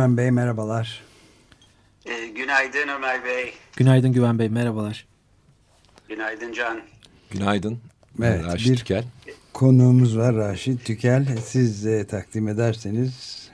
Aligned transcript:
Güven 0.00 0.16
Bey, 0.16 0.30
merhabalar. 0.30 1.02
E, 2.06 2.26
günaydın 2.26 2.88
Ömer 2.88 3.24
Bey. 3.24 3.54
Günaydın 3.76 4.12
Güven 4.12 4.38
Bey, 4.38 4.48
merhabalar. 4.48 5.06
Günaydın 6.08 6.52
Can. 6.52 6.80
Günaydın. 7.30 7.80
Evet, 8.22 8.44
Raşit 8.44 8.70
bir 8.70 8.76
Tükel. 8.76 9.04
Konuğumuz 9.52 10.18
var 10.18 10.34
Raşit 10.34 10.84
Tükel. 10.84 11.36
Siz 11.44 11.84
de 11.84 12.06
takdim 12.06 12.48
ederseniz. 12.48 13.50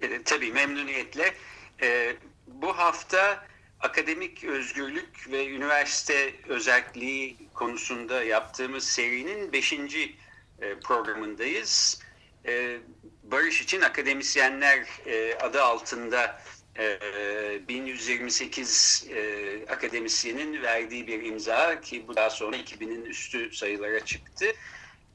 E, 0.00 0.22
tabii 0.24 0.52
memnuniyetle. 0.52 1.34
E, 1.82 2.16
bu 2.46 2.78
hafta 2.78 3.44
akademik 3.80 4.44
özgürlük 4.44 5.32
ve 5.32 5.48
üniversite 5.48 6.34
özelliği 6.48 7.36
konusunda 7.54 8.24
yaptığımız 8.24 8.84
serinin 8.84 9.52
beşinci 9.52 10.14
e, 10.60 10.74
programındayız. 10.74 12.00
E, 12.46 12.78
Barış 13.22 13.60
için 13.60 13.80
akademisyenler 13.80 14.86
e, 15.06 15.34
adı 15.34 15.62
altında 15.62 16.40
e, 16.78 17.68
1128 17.68 19.06
e, 19.10 19.66
akademisyenin 19.68 20.62
verdiği 20.62 21.06
bir 21.06 21.22
imza 21.22 21.80
ki 21.80 22.08
bu 22.08 22.16
daha 22.16 22.30
sonra 22.30 22.56
2000'in 22.56 23.04
üstü 23.04 23.52
sayılara 23.52 24.04
çıktı. 24.04 24.46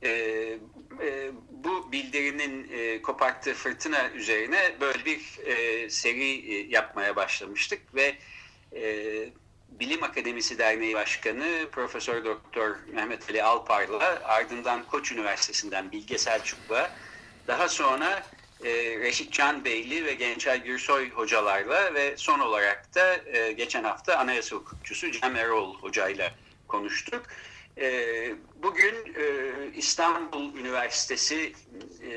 E, 0.01 0.09
e, 0.09 1.31
bu 1.49 1.91
bildirinin 1.91 2.71
e, 2.71 3.01
koparttığı 3.01 3.53
fırtına 3.53 4.09
üzerine 4.09 4.75
böyle 4.81 5.05
bir 5.05 5.45
e, 5.45 5.89
seri 5.89 6.53
e, 6.53 6.67
yapmaya 6.69 7.15
başlamıştık 7.15 7.95
ve 7.95 8.15
e, 8.75 8.83
Bilim 9.69 10.03
Akademisi 10.03 10.57
Derneği 10.57 10.93
Başkanı 10.93 11.67
Profesör 11.71 12.25
Doktor 12.25 12.75
Mehmet 12.93 13.29
Ali 13.29 13.43
Alpar'la 13.43 14.21
ardından 14.23 14.83
Koç 14.83 15.11
Üniversitesi'nden 15.11 15.91
Bilge 15.91 16.17
Selçuk'la 16.17 16.91
daha 17.47 17.69
sonra 17.69 18.23
e, 18.63 18.99
Reşit 18.99 19.33
Can 19.33 19.65
Beyli 19.65 20.05
ve 20.05 20.13
Gençay 20.13 20.63
Gürsoy 20.63 21.09
hocalarla 21.09 21.93
ve 21.93 22.17
son 22.17 22.39
olarak 22.39 22.95
da 22.95 23.17
e, 23.25 23.51
geçen 23.51 23.83
hafta 23.83 24.17
anayasa 24.17 24.55
hukukçusu 24.55 25.11
Cem 25.11 25.35
Erol 25.35 25.75
hocayla 25.75 26.31
konuştuk. 26.67 27.23
E, 27.77 28.31
bugün 28.55 28.95
e, 28.95 29.25
İstanbul 29.75 30.55
Üniversitesi 30.55 31.53
e, 32.03 32.13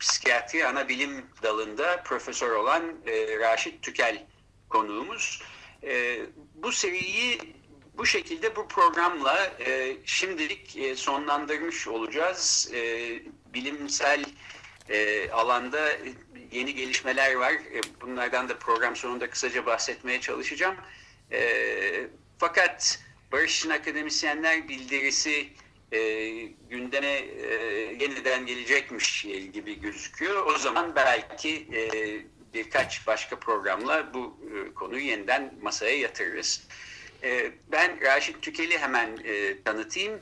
Psikiyatri 0.00 0.66
Anabilim 0.66 1.26
Dalı'nda 1.42 2.02
profesör 2.02 2.50
olan 2.50 2.82
e, 3.06 3.38
Raşit 3.38 3.82
Tükel 3.82 4.26
konuğumuz. 4.68 5.42
E, 5.82 6.20
bu 6.54 6.72
seriyi 6.72 7.38
bu 8.00 8.06
şekilde 8.06 8.56
bu 8.56 8.68
programla 8.68 9.52
e, 9.66 9.96
şimdilik 10.04 10.76
e, 10.76 10.96
sonlandırmış 10.96 11.88
olacağız. 11.88 12.70
E, 12.74 13.10
bilimsel 13.54 14.24
e, 14.88 15.30
alanda 15.30 15.88
yeni 16.52 16.74
gelişmeler 16.74 17.34
var. 17.34 17.52
E, 17.52 17.80
bunlardan 18.00 18.48
da 18.48 18.58
program 18.58 18.96
sonunda 18.96 19.30
kısaca 19.30 19.66
bahsetmeye 19.66 20.20
çalışacağım. 20.20 20.76
E, 21.32 21.50
fakat 22.38 23.00
Barış 23.32 23.58
için 23.58 23.70
Akademisyenler 23.70 24.68
bildirisi 24.68 25.48
e, 25.92 25.98
gündeme 26.70 27.06
e, 27.06 27.54
yeniden 28.00 28.46
gelecekmiş 28.46 29.22
gibi 29.52 29.80
gözüküyor. 29.80 30.46
O 30.46 30.58
zaman 30.58 30.94
belki 30.96 31.68
e, 31.74 31.90
birkaç 32.54 33.06
başka 33.06 33.38
programla 33.38 34.14
bu 34.14 34.38
e, 34.54 34.74
konuyu 34.74 35.04
yeniden 35.04 35.54
masaya 35.62 35.98
yatırırız. 35.98 36.66
E, 37.22 37.52
ben 37.72 38.00
Raşit 38.00 38.42
Tükeli 38.42 38.78
hemen 38.78 39.18
e, 39.24 39.62
tanıtayım. 39.62 40.20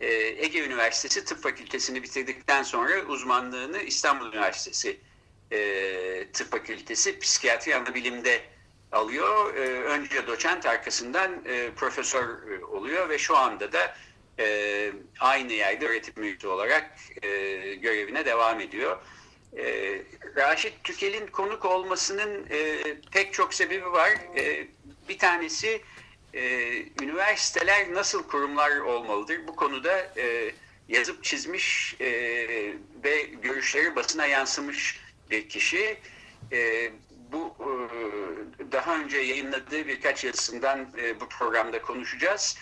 E, 0.00 0.06
Ege 0.14 0.64
Üniversitesi 0.64 1.24
Tıp 1.24 1.42
Fakültesini 1.42 2.02
bitirdikten 2.02 2.62
sonra 2.62 3.02
uzmanlığını 3.02 3.82
İstanbul 3.82 4.26
Üniversitesi 4.32 5.00
e, 5.52 6.26
Tıp 6.32 6.50
Fakültesi 6.50 7.18
Psikiyatri 7.18 7.76
Anabilim'de 7.76 8.40
alıyor. 8.92 9.54
E, 9.54 9.60
önce 9.82 10.26
doçent 10.26 10.66
arkasından 10.66 11.44
e, 11.44 11.70
profesör 11.76 12.60
oluyor 12.62 13.08
ve 13.08 13.18
şu 13.18 13.36
anda 13.36 13.72
da 13.72 13.96
aynı 15.20 15.52
yerde 15.52 15.88
öğretim 15.88 16.22
üyesi 16.22 16.46
olarak 16.46 16.90
görevine 17.82 18.26
devam 18.26 18.60
ediyor. 18.60 18.98
E, 19.56 19.96
Raşit 20.36 20.84
Tükel'in 20.84 21.26
konuk 21.26 21.64
olmasının 21.64 22.46
e, 22.50 22.78
pek 23.12 23.32
çok 23.32 23.54
sebebi 23.54 23.92
var. 23.92 24.10
E, 24.36 24.66
bir 25.08 25.18
tanesi 25.18 25.82
e, 26.34 26.42
üniversiteler 27.02 27.94
nasıl 27.94 28.22
kurumlar 28.22 28.76
olmalıdır? 28.76 29.46
Bu 29.46 29.56
konuda 29.56 30.12
e, 30.16 30.52
yazıp 30.88 31.24
çizmiş 31.24 31.96
e, 32.00 32.10
ve 33.04 33.22
görüşleri 33.22 33.96
basına 33.96 34.26
yansımış 34.26 35.00
bir 35.30 35.48
kişi. 35.48 35.98
E, 36.52 36.90
bu 37.32 37.56
e, 37.60 37.68
daha 38.72 38.98
önce 38.98 39.18
yayınladığı 39.18 39.86
birkaç 39.86 40.24
yazısından 40.24 40.88
e, 41.02 41.20
bu 41.20 41.28
programda 41.28 41.82
konuşacağız. 41.82 42.58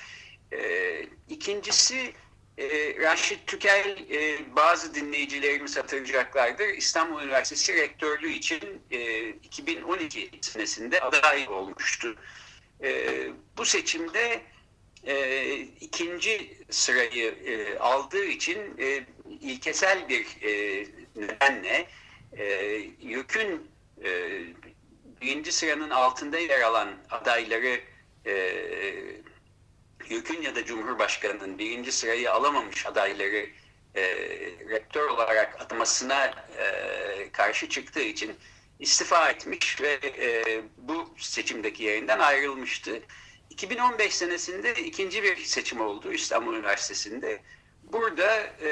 E, 0.52 1.02
ikincisi 1.28 2.12
e, 2.58 2.96
Raşit 3.02 3.46
Tükel 3.46 3.96
e, 4.10 4.38
bazı 4.56 4.94
dinleyicilerimiz 4.94 5.76
hatırlayacaklardır. 5.76 6.68
İstanbul 6.68 7.22
Üniversitesi 7.22 7.74
rektörlüğü 7.74 8.30
için 8.30 8.82
e, 8.90 9.28
2012 9.28 10.30
senesinde 10.40 11.00
aday 11.00 11.48
olmuştu. 11.48 12.16
E, 12.82 13.28
bu 13.56 13.64
seçimde 13.64 14.42
e, 15.06 15.56
ikinci 15.58 16.58
sırayı 16.70 17.34
e, 17.46 17.78
aldığı 17.78 18.24
için 18.24 18.58
e, 18.78 19.04
ilkesel 19.40 20.08
bir 20.08 20.26
e, 20.42 20.86
nedenle 21.16 21.86
e, 22.32 22.44
YÖK'ün 23.00 23.70
e, 24.04 24.40
birinci 25.20 25.52
sıranın 25.52 25.90
altında 25.90 26.38
yer 26.38 26.60
alan 26.60 26.88
adayları 27.10 27.80
e, 28.26 28.32
YÖK'ün 30.08 30.42
ya 30.42 30.54
da 30.54 30.64
Cumhurbaşkanı'nın 30.64 31.58
birinci 31.58 31.92
sırayı 31.92 32.32
alamamış 32.32 32.86
adayları 32.86 33.46
e, 33.94 34.02
rektör 34.68 35.10
olarak 35.10 35.60
atamasına 35.60 36.46
e, 36.58 37.28
karşı 37.32 37.68
çıktığı 37.68 38.02
için 38.02 38.36
istifa 38.78 39.30
etmiş 39.30 39.80
ve 39.80 39.98
e, 40.02 40.62
bu 40.76 41.14
seçimdeki 41.18 41.82
yerinden 41.82 42.18
ayrılmıştı. 42.18 43.02
2015 43.50 44.14
senesinde 44.14 44.74
ikinci 44.74 45.22
bir 45.22 45.36
seçim 45.36 45.80
oldu 45.80 46.12
İstanbul 46.12 46.54
Üniversitesi'nde. 46.54 47.42
Burada 47.82 48.36
e, 48.62 48.70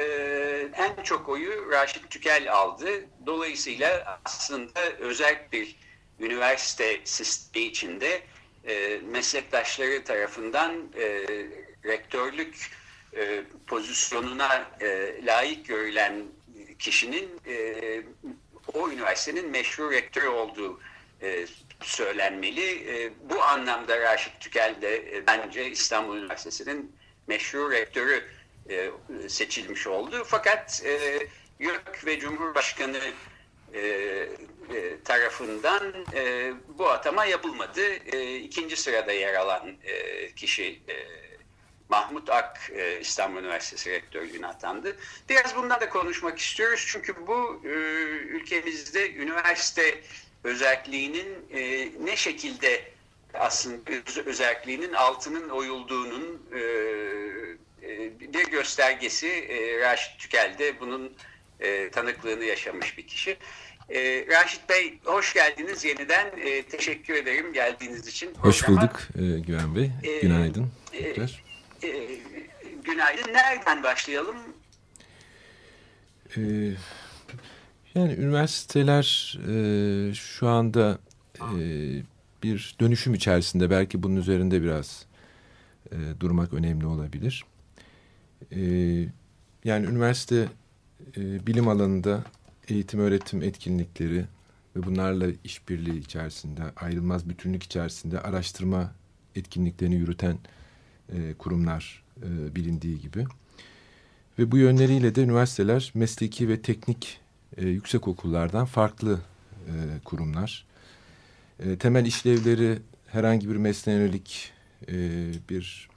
en 0.74 1.02
çok 1.02 1.28
oyu 1.28 1.70
Raşit 1.70 2.10
Tükel 2.10 2.52
aldı. 2.52 2.88
Dolayısıyla 3.26 4.20
aslında 4.24 4.80
özel 4.98 5.48
bir 5.52 5.76
üniversite 6.20 7.00
sistemi 7.04 7.64
içinde 7.64 8.22
e, 8.64 9.00
meslektaşları 9.04 10.04
tarafından 10.04 10.92
e, 10.98 11.26
rektörlük 11.84 12.70
e, 13.16 13.42
pozisyonuna 13.66 14.70
e, 14.80 15.20
layık 15.26 15.66
görülen 15.66 16.24
kişinin 16.78 17.40
e, 17.46 18.02
o 18.76 18.90
üniversitenin 18.90 19.50
meşru 19.50 19.90
rektörü 19.90 20.28
olduğu 20.28 20.80
e, 21.22 21.46
söylenmeli. 21.82 22.92
E, 22.92 23.12
bu 23.30 23.42
anlamda 23.42 24.00
Raşit 24.00 24.40
Tükel 24.40 24.74
de 24.80 25.16
e, 25.16 25.26
bence 25.26 25.70
İstanbul 25.70 26.16
Üniversitesi'nin 26.16 26.96
meşru 27.26 27.70
rektörü 27.70 28.24
e, 28.70 28.90
seçilmiş 29.28 29.86
oldu. 29.86 30.24
Fakat 30.26 30.82
e, 30.84 31.18
YÖK 31.58 32.06
ve 32.06 32.18
Cumhurbaşkanı 32.18 33.00
e, 33.74 33.80
e, 33.80 34.28
tarafından 35.04 35.94
e, 36.14 36.52
bu 36.68 36.88
atama 36.88 37.24
yapılmadı. 37.24 37.82
E, 38.12 38.36
ikinci 38.36 38.76
sırada 38.76 39.12
yer 39.12 39.34
alan 39.34 39.76
e, 39.84 40.32
kişi 40.32 40.80
e, 40.88 41.25
Mahmut 41.88 42.30
Ak 42.30 42.70
e, 42.74 43.00
İstanbul 43.00 43.40
Üniversitesi 43.40 43.90
rektörlüğüne 43.90 44.46
atandı. 44.46 44.96
Biraz 45.28 45.56
bundan 45.56 45.80
da 45.80 45.88
konuşmak 45.88 46.38
istiyoruz. 46.38 46.84
Çünkü 46.88 47.26
bu 47.26 47.62
e, 47.64 47.68
ülkemizde 47.68 49.14
üniversite 49.14 50.00
özelliğinin 50.44 51.28
e, 51.54 51.88
ne 52.04 52.16
şekilde 52.16 52.84
aslında 53.34 53.90
özelliğinin 54.26 54.92
altının 54.92 55.48
oyulduğunun 55.48 56.42
e, 56.52 56.60
bir 58.20 58.46
göstergesi 58.50 59.28
e, 59.28 59.80
Raşit 59.80 60.18
Tükel 60.18 60.54
de 60.58 60.80
bunun 60.80 61.12
e, 61.60 61.90
tanıklığını 61.90 62.44
yaşamış 62.44 62.98
bir 62.98 63.06
kişi. 63.06 63.36
E, 63.88 64.26
Raşit 64.30 64.68
Bey 64.68 64.98
hoş 65.04 65.34
geldiniz 65.34 65.84
yeniden. 65.84 66.26
E, 66.44 66.62
teşekkür 66.62 67.14
ederim 67.14 67.52
geldiğiniz 67.52 68.08
için. 68.08 68.34
Hoş 68.34 68.68
bulduk 68.68 69.00
e, 69.14 69.22
Güven 69.38 69.76
Bey. 69.76 69.90
Günaydın. 70.22 70.68
E, 70.92 71.14
e, 71.82 72.18
günaydın. 72.84 73.32
Nereden 73.32 73.82
başlayalım? 73.82 74.36
E, 76.36 76.40
yani 77.94 78.12
üniversiteler 78.12 79.38
e, 79.48 80.14
şu 80.14 80.48
anda 80.48 80.98
e, 81.40 81.56
bir 82.42 82.76
dönüşüm 82.80 83.14
içerisinde. 83.14 83.70
Belki 83.70 84.02
bunun 84.02 84.16
üzerinde 84.16 84.62
biraz 84.62 85.06
e, 85.92 85.96
durmak 86.20 86.52
önemli 86.52 86.86
olabilir. 86.86 87.44
E, 88.52 88.60
yani 89.64 89.86
üniversite 89.86 90.48
e, 91.16 91.46
bilim 91.46 91.68
alanında 91.68 92.24
eğitim 92.68 93.00
öğretim 93.00 93.42
etkinlikleri 93.42 94.24
ve 94.76 94.82
bunlarla 94.82 95.26
işbirliği 95.44 95.98
içerisinde 95.98 96.62
ayrılmaz 96.76 97.28
bütünlük 97.28 97.62
içerisinde 97.62 98.20
araştırma 98.20 98.92
etkinliklerini 99.34 99.94
yürüten 99.94 100.38
e, 101.12 101.34
kurumlar 101.38 102.02
e, 102.22 102.54
bilindiği 102.54 103.00
gibi. 103.00 103.24
Ve 104.38 104.50
bu 104.50 104.58
yönleriyle 104.58 105.14
de 105.14 105.22
üniversiteler 105.22 105.92
mesleki 105.94 106.48
ve 106.48 106.62
teknik 106.62 107.20
e, 107.56 107.66
yüksek 107.68 108.08
okullardan 108.08 108.66
farklı 108.66 109.20
e, 109.66 109.72
kurumlar. 110.04 110.66
E, 111.60 111.76
temel 111.76 112.06
işlevleri 112.06 112.78
herhangi 113.06 113.48
bir 113.48 113.56
mesleğe 113.56 114.10
e, 114.88 114.94
bir 115.50 115.88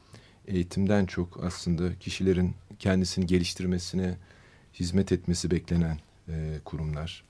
eğitimden 0.47 1.05
çok 1.05 1.43
aslında 1.43 1.95
kişilerin 1.99 2.55
kendisini 2.79 3.25
geliştirmesine 3.25 4.17
hizmet 4.73 5.11
etmesi 5.11 5.51
beklenen 5.51 5.99
e, 6.29 6.59
kurumlar. 6.65 7.23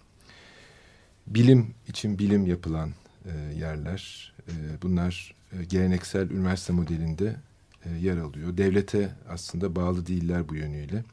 Bilim 1.28 1.74
için 1.88 2.20
bilim 2.20 2.48
yapılan 2.48 2.94
e, 3.26 3.60
yerler. 3.60 4.34
E, 4.48 4.54
bunlar 4.82 5.36
e, 5.52 5.64
geleneksel 5.64 6.30
üniversite 6.30 6.74
modelinde 6.74 7.36
e, 7.86 7.90
yer 7.90 8.18
alıyor. 8.18 8.58
Devlete 8.58 9.12
aslında 9.30 9.76
bağlı 9.76 10.08
değiller 10.08 10.50
bu 10.50 10.56
yönüyle. 10.56 11.04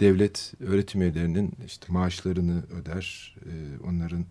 Devlet 0.00 0.52
öğretim 0.60 1.02
üyelerinin 1.02 1.52
işte 1.66 1.86
maaşlarını 1.92 2.62
öder, 2.80 3.36
e, 3.46 3.52
onların 3.86 4.24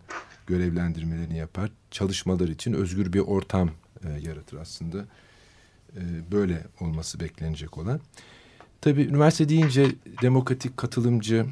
görevlendirmelerini 0.46 1.36
yapar. 1.38 1.70
Çalışmalar 1.90 2.48
için 2.48 2.72
özgür 2.72 3.12
bir 3.12 3.20
ortam 3.20 3.70
e, 4.04 4.08
yaratır 4.08 4.56
aslında. 4.56 5.06
E, 5.96 6.00
böyle 6.32 6.66
olması 6.80 7.20
beklenecek 7.20 7.78
olan. 7.78 8.00
Tabii 8.80 9.02
üniversite 9.02 9.48
deyince 9.48 9.86
demokratik, 10.22 10.76
katılımcı, 10.76 11.46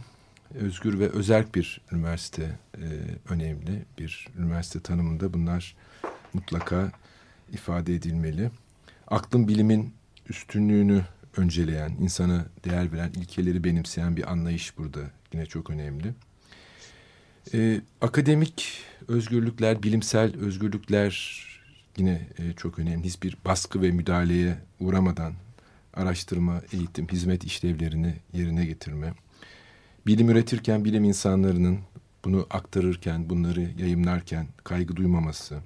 özgür 0.54 0.98
ve 0.98 1.08
özerk 1.08 1.54
bir 1.54 1.80
üniversite 1.92 2.58
önemli. 3.28 3.84
Bir 3.98 4.28
üniversite 4.38 4.80
tanımında 4.80 5.34
bunlar 5.34 5.76
mutlaka 6.34 6.92
ifade 7.52 7.94
edilmeli. 7.94 8.50
Aklın 9.12 9.48
bilimin 9.48 9.94
üstünlüğünü 10.28 11.04
önceleyen, 11.36 11.90
insana 12.00 12.46
değer 12.64 12.92
veren, 12.92 13.10
ilkeleri 13.10 13.64
benimseyen 13.64 14.16
bir 14.16 14.32
anlayış 14.32 14.78
burada 14.78 15.00
yine 15.32 15.46
çok 15.46 15.70
önemli. 15.70 16.14
E, 17.54 17.80
akademik 18.00 18.80
özgürlükler, 19.08 19.82
bilimsel 19.82 20.36
özgürlükler 20.36 21.42
yine 21.96 22.28
e, 22.38 22.52
çok 22.52 22.78
önemli. 22.78 23.04
Hiçbir 23.04 23.36
baskı 23.44 23.82
ve 23.82 23.90
müdahaleye 23.90 24.58
uğramadan 24.80 25.34
araştırma, 25.94 26.62
eğitim, 26.72 27.08
hizmet 27.08 27.44
işlevlerini 27.44 28.14
yerine 28.32 28.66
getirme. 28.66 29.14
Bilim 30.06 30.30
üretirken 30.30 30.84
bilim 30.84 31.04
insanlarının 31.04 31.78
bunu 32.24 32.46
aktarırken, 32.50 33.30
bunları 33.30 33.60
yayımlarken 33.78 34.46
kaygı 34.64 34.96
duymaması. 34.96 35.58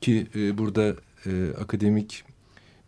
Ki 0.00 0.26
e, 0.34 0.58
burada 0.58 0.96
e, 1.26 1.50
akademik 1.60 2.24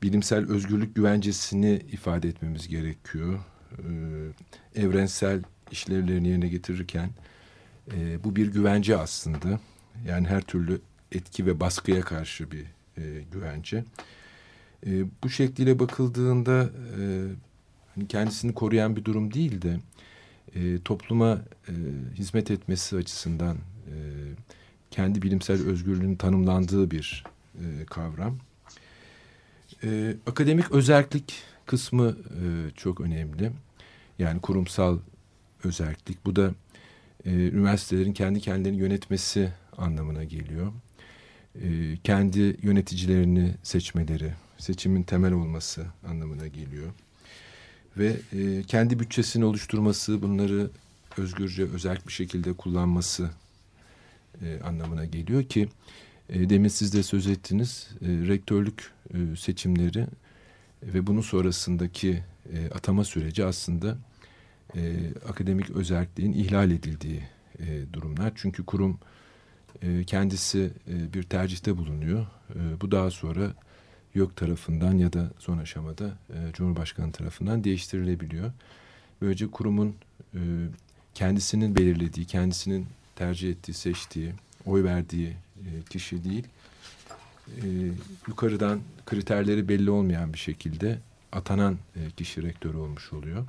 bilimsel 0.03 0.51
özgürlük 0.51 0.95
güvencesini 0.95 1.83
ifade 1.93 2.29
etmemiz 2.29 2.69
gerekiyor. 2.69 3.39
E, 3.73 4.81
evrensel 4.81 5.43
işlevlerini 5.71 6.29
yerine 6.29 6.49
getirirken 6.49 7.11
e, 7.93 8.25
bu 8.25 8.37
bir 8.37 8.47
güvence 8.53 8.97
aslında. 8.97 9.61
Yani 10.07 10.29
her 10.29 10.43
türlü 10.43 10.81
etki 11.13 11.47
ve 11.47 11.61
baskıya 11.61 12.01
karşı 12.01 12.51
bir 12.51 12.65
e, 12.99 13.25
güvence. 13.33 13.85
E, 14.87 15.05
bu 15.25 15.31
şekliyle 15.31 15.79
bakıldığında 15.79 16.71
e, 17.01 17.03
hani 17.95 18.09
kendisini 18.09 18.55
koruyan 18.55 18.97
bir 18.97 19.05
durum 19.05 19.35
değil 19.35 19.63
de 19.63 19.81
e, 20.55 20.79
topluma 20.85 21.43
e, 21.69 21.73
hizmet 22.15 22.51
etmesi 22.51 22.97
açısından 22.97 23.57
e, 23.87 23.95
kendi 24.91 25.23
bilimsel 25.23 25.67
özgürlüğün 25.67 26.17
tanımlandığı 26.17 26.91
bir 26.91 27.25
e, 27.61 27.85
kavram. 27.85 28.39
E, 29.85 30.17
akademik 30.27 30.73
özellik 30.73 31.43
kısmı 31.67 32.09
e, 32.09 32.71
çok 32.77 33.01
önemli. 33.01 33.53
Yani 34.19 34.41
kurumsal 34.41 34.99
özellik. 35.65 36.27
Bu 36.27 36.37
da 36.37 36.55
e, 37.25 37.31
üniversitelerin 37.31 38.13
kendi 38.13 38.41
kendilerini 38.41 38.81
yönetmesi 38.81 39.53
anlamına 39.77 40.25
geliyor. 40.25 40.73
E, 41.63 41.97
kendi 42.05 42.57
yöneticilerini 42.63 43.55
seçmeleri, 43.63 44.33
seçimin 44.59 45.03
temel 45.03 45.33
olması 45.33 45.87
anlamına 46.09 46.47
geliyor. 46.47 46.91
Ve 47.97 48.17
e, 48.33 48.63
kendi 48.63 49.01
bütçesini 49.01 49.45
oluşturması, 49.45 50.23
bunları 50.23 50.71
özgürce, 51.17 51.63
özel 51.63 51.99
bir 52.07 52.13
şekilde 52.13 52.53
kullanması 52.53 53.31
e, 54.43 54.61
anlamına 54.65 55.05
geliyor 55.05 55.45
ki 55.45 55.69
e, 56.31 56.51
demin 56.51 56.69
siz 56.69 56.93
de 56.93 57.03
söz 57.03 57.27
ettiniz 57.27 57.89
e, 58.03 58.07
rektörlük 58.07 58.93
e, 59.15 59.37
seçimleri 59.37 60.07
ve 60.83 61.07
bunun 61.07 61.21
sonrasındaki 61.21 62.23
atama 62.75 63.05
süreci 63.05 63.45
aslında 63.45 63.99
akademik 65.29 65.71
özelliğin 65.71 66.33
ihlal 66.33 66.71
edildiği 66.71 67.23
durumlar. 67.93 68.33
Çünkü 68.35 68.65
kurum 68.65 68.99
kendisi 70.07 70.71
bir 70.87 71.23
tercihte 71.23 71.77
bulunuyor. 71.77 72.27
Bu 72.81 72.91
daha 72.91 73.11
sonra 73.11 73.55
YÖK 74.15 74.37
tarafından 74.37 74.99
ya 74.99 75.13
da 75.13 75.31
son 75.39 75.59
aşamada 75.59 76.19
Cumhurbaşkanı 76.53 77.13
tarafından 77.13 77.65
değiştirilebiliyor. 77.65 78.53
Böylece 79.21 79.47
kurumun 79.47 79.95
kendisinin 81.15 81.77
belirlediği, 81.77 82.27
kendisinin 82.27 82.87
tercih 83.17 83.51
ettiği, 83.51 83.75
seçtiği, 83.75 84.33
oy 84.67 84.85
verdiği 84.85 85.37
kişi 85.91 86.25
değil, 86.25 86.47
e, 87.49 87.67
yukarıdan 88.29 88.81
kriterleri 89.07 89.69
belli 89.69 89.91
olmayan 89.91 90.33
bir 90.33 90.39
şekilde 90.39 90.99
atanan 91.33 91.79
e, 91.97 92.11
kişi 92.17 92.43
rektör 92.43 92.75
olmuş 92.75 93.13
oluyor. 93.13 93.47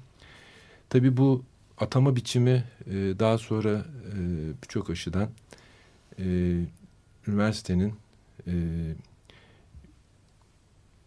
Tabii 0.89 1.17
bu 1.17 1.43
atama 1.77 2.15
biçimi 2.15 2.63
e, 2.87 2.93
daha 2.93 3.37
sonra 3.37 3.85
e, 4.13 4.17
birçok 4.63 4.89
aşıdan 4.89 5.29
e, 6.19 6.25
üniversitenin 7.27 7.93
e, 8.47 8.53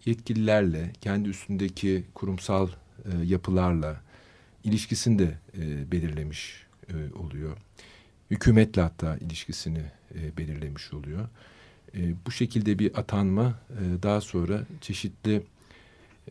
yetkililerle, 0.05 0.93
kendi 1.01 1.29
üstündeki 1.29 2.05
kurumsal 2.15 2.69
e, 3.05 3.25
yapılarla 3.25 4.01
ilişkisini 4.65 5.19
de 5.19 5.39
e, 5.59 5.93
belirlemiş 5.93 6.67
e, 6.89 7.19
oluyor. 7.19 7.57
Hükümetle 8.31 8.83
hatta 8.83 9.17
ilişkisini 9.17 9.83
e, 10.15 10.37
belirlemiş 10.37 10.93
oluyor. 10.93 11.29
E, 11.95 12.15
bu 12.27 12.31
şekilde 12.31 12.79
bir 12.79 12.99
atanma 12.99 13.55
e, 13.71 14.03
daha 14.03 14.21
sonra 14.21 14.67
çeşitli 14.81 15.43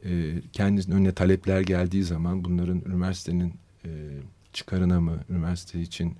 e, 0.05 0.33
kendisinin 0.53 0.95
önüne 0.95 1.11
talepler 1.11 1.61
geldiği 1.61 2.03
zaman 2.03 2.43
bunların 2.43 2.81
üniversitenin 2.85 3.53
çıkarına 4.53 5.01
mı, 5.01 5.19
üniversite 5.29 5.81
için 5.81 6.15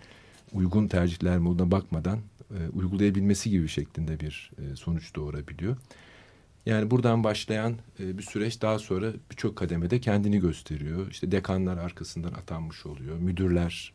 uygun 0.54 0.88
tercihler 0.88 1.40
mi 1.40 1.50
olduğuna 1.50 1.72
bakmadan 1.72 2.20
uygulayabilmesi 2.74 3.50
gibi 3.50 3.68
şeklinde 3.68 4.20
bir 4.20 4.52
sonuç 4.76 5.16
doğurabiliyor. 5.16 5.78
Yani 6.66 6.92
buradan 6.92 7.24
başlayan 7.24 7.76
bir 8.00 8.22
süreç 8.22 8.62
daha 8.62 8.80
sonra 8.80 9.14
birçok 9.32 9.56
kademede 9.56 10.00
kendini 10.00 10.40
gösteriyor. 10.40 11.12
İşte 11.12 11.32
dekanlar 11.32 11.78
arkasından 11.78 12.34
atanmış 12.34 12.86
oluyor. 12.86 13.18
Müdürler 13.18 13.94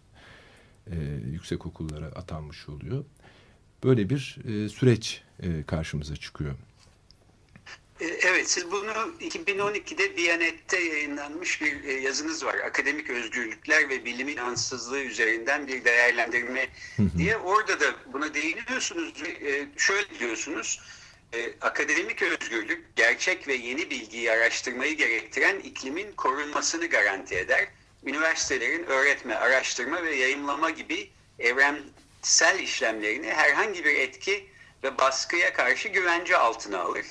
e, 0.91 0.97
yüksek 1.33 1.67
okullara 1.67 2.07
atanmış 2.07 2.69
oluyor. 2.69 3.05
Böyle 3.85 4.11
bir 4.11 4.39
e, 4.45 4.69
süreç 4.69 5.23
e, 5.43 5.63
karşımıza 5.67 6.17
çıkıyor. 6.17 6.55
E, 8.01 8.07
evet, 8.07 8.51
siz 8.51 8.71
bunu 8.71 8.91
2012'de 9.21 10.17
Biyanet'te 10.17 10.81
yayınlanmış 10.81 11.61
bir 11.61 11.85
e, 11.85 11.93
yazınız 11.93 12.45
var. 12.45 12.55
Akademik 12.55 13.11
özgürlükler 13.11 13.89
ve 13.89 14.05
bilimin 14.05 14.37
ansızlığı 14.37 15.01
üzerinden 15.01 15.69
bir 15.69 15.85
değerlendirme 15.85 16.69
diye. 17.19 17.37
Orada 17.37 17.81
da 17.81 17.87
buna 18.13 18.35
değiniyorsunuz. 18.35 19.23
E, 19.23 19.67
şöyle 19.77 20.19
diyorsunuz 20.19 20.81
akademik 21.61 22.23
özgürlük 22.23 22.97
gerçek 22.97 23.49
ve 23.49 23.55
yeni 23.55 23.91
bilgiyi 23.91 24.33
araştırmayı 24.33 24.97
gerektiren 24.97 25.59
iklimin 25.61 26.13
korunmasını 26.13 26.87
garanti 26.87 27.35
eder. 27.35 27.69
üniversitelerin 28.05 28.85
öğretme, 28.85 29.35
araştırma 29.35 30.03
ve 30.03 30.17
yayınlama 30.17 30.71
gibi 30.71 31.11
evrensel 32.29 32.59
işlemlerini 32.59 33.27
herhangi 33.27 33.85
bir 33.85 33.95
etki 33.95 34.47
ve 34.85 34.99
baskıya 34.99 35.53
karşı 35.53 35.89
güvence 35.89 36.37
altına 36.37 36.81
alır. 36.81 37.07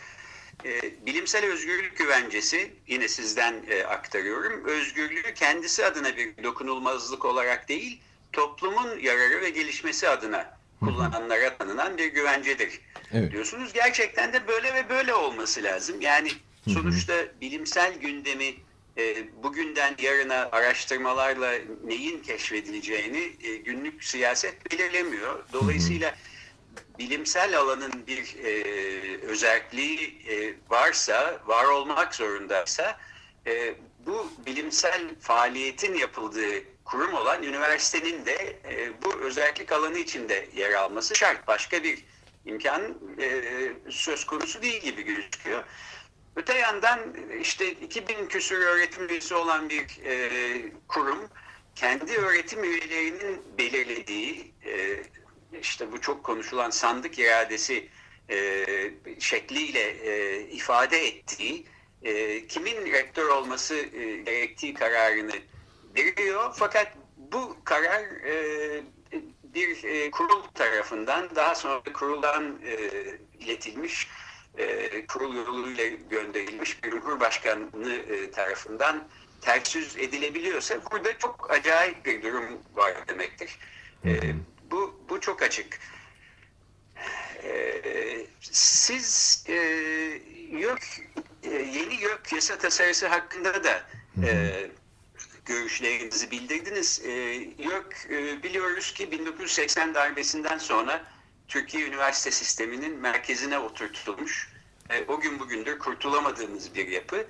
E, 0.66 1.06
bilimsel 1.06 1.46
özgürlük 1.46 1.98
güvencesi, 1.98 2.74
yine 2.88 3.08
sizden 3.08 3.64
e, 3.70 3.84
aktarıyorum, 3.84 4.66
özgürlüğü 4.66 5.34
kendisi 5.34 5.86
adına 5.86 6.18
bir 6.18 6.44
dokunulmazlık 6.44 7.26
olarak 7.26 7.70
değil, 7.70 8.02
toplumun 8.34 9.00
yararı 9.00 9.42
ve 9.42 9.50
gelişmesi 9.50 10.10
adına 10.10 10.58
kullananlara 10.80 11.58
tanınan 11.58 11.98
bir 11.98 12.08
güvencedir. 12.08 12.82
Evet. 13.14 13.32
Diyorsunuz 13.32 13.74
gerçekten 13.74 14.34
de 14.34 14.48
böyle 14.48 14.74
ve 14.74 14.90
böyle 14.90 15.14
olması 15.14 15.64
lazım. 15.64 16.02
Yani 16.02 16.32
sonuçta 16.68 17.14
bilimsel 17.42 17.94
gündemi 17.94 18.54
e, 18.98 19.28
bugünden 19.44 19.96
yarına 20.00 20.50
araştırmalarla 20.52 21.54
neyin 21.84 22.22
keşfedileceğini 22.22 23.32
e, 23.44 23.56
günlük 23.56 24.04
siyaset 24.04 24.72
belirlemiyor. 24.72 25.44
Dolayısıyla 25.54 26.16
bilimsel 27.00 27.58
alanın 27.58 28.08
bir 28.08 28.36
e, 28.44 28.52
özelliği 29.22 30.22
e, 30.30 30.54
varsa, 30.70 31.40
var 31.46 31.66
olmak 31.66 32.16
zorundaysa 32.16 32.98
e, 33.48 33.76
bu 34.06 34.32
bilimsel 34.46 35.02
faaliyetin 35.20 35.94
yapıldığı 35.94 36.64
kurum 36.86 37.14
olan 37.14 37.44
üniversitenin 37.44 38.26
de 38.26 38.60
e, 38.70 39.04
bu 39.04 39.16
özellik 39.20 39.72
alanı 39.72 39.98
içinde 39.98 40.48
yer 40.56 40.74
alması 40.74 41.16
şart. 41.16 41.48
Başka 41.48 41.84
bir 41.84 42.06
imkan 42.46 42.82
e, 43.20 43.44
söz 43.90 44.26
konusu 44.26 44.62
değil 44.62 44.82
gibi 44.82 45.02
gözüküyor. 45.02 45.64
Öte 46.38 46.58
yandan 46.58 47.00
işte 47.42 47.72
2000 47.72 48.28
küsur 48.28 48.58
öğretim 48.58 49.10
üyesi 49.10 49.36
olan 49.36 49.70
bir 49.70 49.86
e, 50.06 50.30
kurum 50.88 51.30
kendi 51.76 52.18
öğretim 52.18 52.64
üyelerinin 52.64 53.42
belirlediği 53.58 54.54
e, 54.66 55.04
işte 55.62 55.92
bu 55.92 56.02
çok 56.02 56.24
konuşulan 56.24 56.70
sandık 56.70 57.20
iradesi 57.20 57.90
e, 58.30 58.66
şekliyle 59.20 59.90
e, 59.90 60.42
ifade 60.42 61.08
ettiği 61.08 61.66
e, 62.04 62.48
kimin 62.48 62.92
rektör 62.92 63.28
olması 63.28 63.76
e, 63.76 64.18
gerektiği 64.18 64.74
kararını 64.74 65.36
veriyor. 65.96 66.54
Fakat 66.56 66.94
bu 67.18 67.58
karar 67.64 68.04
e, 68.04 68.84
bir 69.44 69.84
e, 69.84 70.12
kurul 70.12 70.44
tarafından 70.54 71.36
daha 71.36 71.56
sonra 71.56 71.82
kuruldan 71.94 72.60
e, 72.66 72.78
iletilmiş 73.40 74.08
e, 74.58 75.06
kurul 75.06 75.36
yoluyla 75.36 75.88
gönderilmiş 76.10 76.84
bir 76.84 76.92
Cumhurbaşkanı 76.92 77.94
e, 78.10 78.32
tarafından 78.32 79.08
ters 79.42 79.76
yüz 79.76 79.98
edilebiliyorsa 79.98 80.76
burada 80.92 81.18
çok 81.18 81.52
acayip 81.52 82.06
bir 82.06 82.24
durum 82.24 82.60
var 82.76 83.08
demektir. 83.08 83.60
E, 84.06 84.20
bu, 84.72 85.02
bu 85.10 85.22
çok 85.22 85.42
açık. 85.42 85.80
E, 87.44 87.82
siz 88.42 89.44
e, 89.50 89.54
e, 91.44 91.50
yeni 91.50 91.96
YÖK 92.02 92.34
yasa 92.34 92.58
tasarısı 92.58 93.08
hakkında 93.08 93.64
da 93.64 93.84
e, 94.26 94.54
görüşlerinizi 95.46 96.32
bildirdiniz. 96.32 97.02
E, 97.06 97.12
YÖK 97.58 98.08
e, 98.10 98.44
biliyoruz 98.44 98.94
ki 98.94 99.12
1980 99.12 99.94
darbesinden 99.94 100.58
sonra 100.58 101.04
Türkiye 101.48 101.88
üniversite 101.88 102.32
sisteminin 102.32 102.98
merkezine 102.98 103.60
oturtulmuş. 103.60 104.52
E, 104.90 105.04
o 105.08 105.20
gün 105.20 105.40
bugündür 105.40 105.80
kurtulamadığımız 105.80 106.76
bir 106.76 106.88
yapı. 106.88 107.26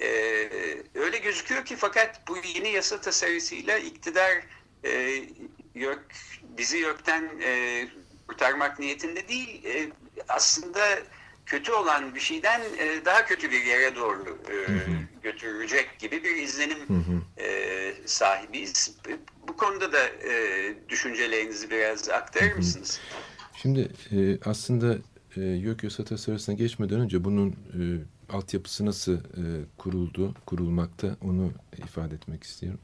E, 0.00 0.08
öyle 0.94 1.18
gözüküyor 1.18 1.64
ki 1.64 1.76
fakat 1.76 2.28
bu 2.28 2.36
yeni 2.54 2.68
yasa 2.68 3.00
tasarısıyla 3.00 3.78
iktidar 3.78 4.32
e, 4.84 5.22
YÖK, 5.74 6.00
bizi 6.42 6.78
YÖK'ten 6.78 7.30
e, 7.42 7.88
kurtarmak 8.28 8.78
niyetinde 8.78 9.28
değil. 9.28 9.64
E, 9.64 9.88
aslında 10.28 10.98
kötü 11.46 11.72
olan 11.72 12.14
bir 12.14 12.20
şeyden 12.20 12.60
e, 12.78 13.04
daha 13.04 13.26
kötü 13.26 13.50
bir 13.50 13.64
yere 13.64 13.96
doğru 13.96 14.38
e, 14.50 14.52
hı 14.52 14.72
hı. 14.72 14.96
götürecek 15.22 15.98
gibi 15.98 16.24
bir 16.24 16.36
izlenim 16.36 16.78
hı. 16.78 17.42
E, 17.42 17.94
sahibiyiz. 18.06 18.96
Bu 19.48 19.56
konuda 19.56 19.92
da 19.92 20.08
e, 20.08 20.74
düşüncelerinizi 20.88 21.70
biraz 21.70 22.08
aktarır 22.08 22.50
hı 22.50 22.58
hı. 22.58 22.62
Şimdi 23.62 23.88
e, 24.12 24.38
aslında 24.44 24.98
e, 25.36 25.40
YÖK 25.40 26.06
tasarısına 26.06 26.54
geçmeden 26.54 27.00
önce 27.00 27.24
bunun 27.24 27.50
e, 27.50 27.54
altyapısı 28.32 28.86
nasıl 28.86 29.14
e, 29.14 29.64
kuruldu, 29.78 30.34
kurulmakta 30.46 31.16
onu 31.20 31.50
ifade 31.78 32.14
etmek 32.14 32.42
istiyorum. 32.42 32.80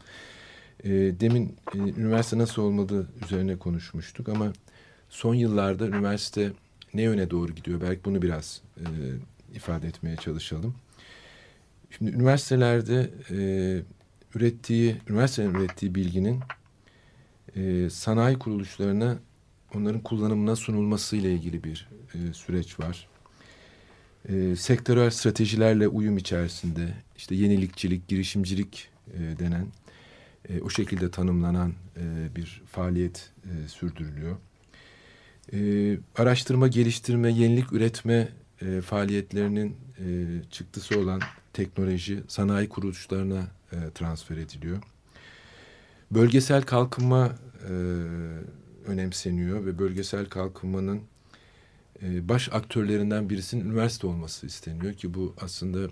E, 0.84 0.90
demin 0.90 1.56
e, 1.74 1.78
üniversite 1.78 2.38
nasıl 2.38 2.62
olmalı 2.62 3.06
üzerine 3.24 3.56
konuşmuştuk 3.56 4.28
ama 4.28 4.52
son 5.08 5.34
yıllarda 5.34 5.86
üniversite 5.86 6.52
ne 6.94 7.02
yöne 7.02 7.30
doğru 7.30 7.52
gidiyor? 7.52 7.80
Belki 7.80 8.04
bunu 8.04 8.22
biraz 8.22 8.62
e, 8.76 8.84
ifade 9.54 9.88
etmeye 9.88 10.16
çalışalım. 10.16 10.74
Şimdi 11.90 12.10
üniversitelerde 12.10 13.10
e, 13.30 13.38
ürettiği, 14.34 14.96
üniversitenin 15.08 15.54
ürettiği 15.54 15.94
bilginin 15.94 16.40
e, 17.56 17.90
sanayi 17.90 18.38
kuruluşlarına 18.38 19.18
onların 19.74 20.00
kullanımına 20.00 20.56
sunulması 20.56 21.16
ile 21.16 21.32
ilgili 21.32 21.64
bir 21.64 21.88
e, 22.14 22.32
süreç 22.32 22.80
var. 22.80 23.08
E, 24.28 24.56
sektörel 24.56 25.10
stratejilerle 25.10 25.88
uyum 25.88 26.18
içerisinde 26.18 26.94
işte 27.16 27.34
yenilikçilik, 27.34 28.08
girişimcilik 28.08 28.88
e, 29.14 29.38
denen 29.38 29.66
e, 30.48 30.60
o 30.60 30.70
şekilde 30.70 31.10
tanımlanan 31.10 31.74
e, 31.96 32.36
bir 32.36 32.62
faaliyet 32.66 33.30
e, 33.44 33.68
sürdürülüyor. 33.68 34.36
E, 35.52 35.98
araştırma, 36.16 36.68
geliştirme, 36.68 37.32
yenilik 37.32 37.72
üretme 37.72 38.28
e, 38.62 38.80
faaliyetlerinin 38.80 39.76
e, 39.98 40.26
çıktısı 40.50 41.00
olan 41.00 41.20
teknoloji 41.52 42.22
sanayi 42.28 42.68
kuruluşlarına 42.68 43.46
e, 43.72 43.76
transfer 43.94 44.36
ediliyor. 44.36 44.82
Bölgesel 46.10 46.62
kalkınma 46.62 47.32
e, 47.68 47.72
önemseniyor 48.88 49.66
ve 49.66 49.78
bölgesel 49.78 50.26
kalkınmanın 50.26 51.02
e, 52.02 52.28
baş 52.28 52.48
aktörlerinden 52.52 53.30
birisinin 53.30 53.64
üniversite 53.64 54.06
olması 54.06 54.46
isteniyor 54.46 54.94
ki 54.94 55.14
bu 55.14 55.34
aslında 55.40 55.90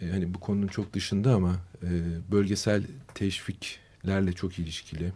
e, 0.00 0.06
hani 0.10 0.34
bu 0.34 0.40
konunun 0.40 0.66
çok 0.66 0.92
dışında 0.92 1.34
ama 1.34 1.56
e, 1.82 1.88
bölgesel 2.32 2.82
teşviklerle 3.14 4.32
çok 4.32 4.58
ilişkili. 4.58 5.12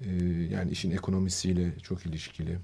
E, 0.00 0.10
yani 0.50 0.70
işin 0.70 0.90
ekonomisiyle 0.90 1.72
çok 1.82 2.06
ilişkili. 2.06 2.58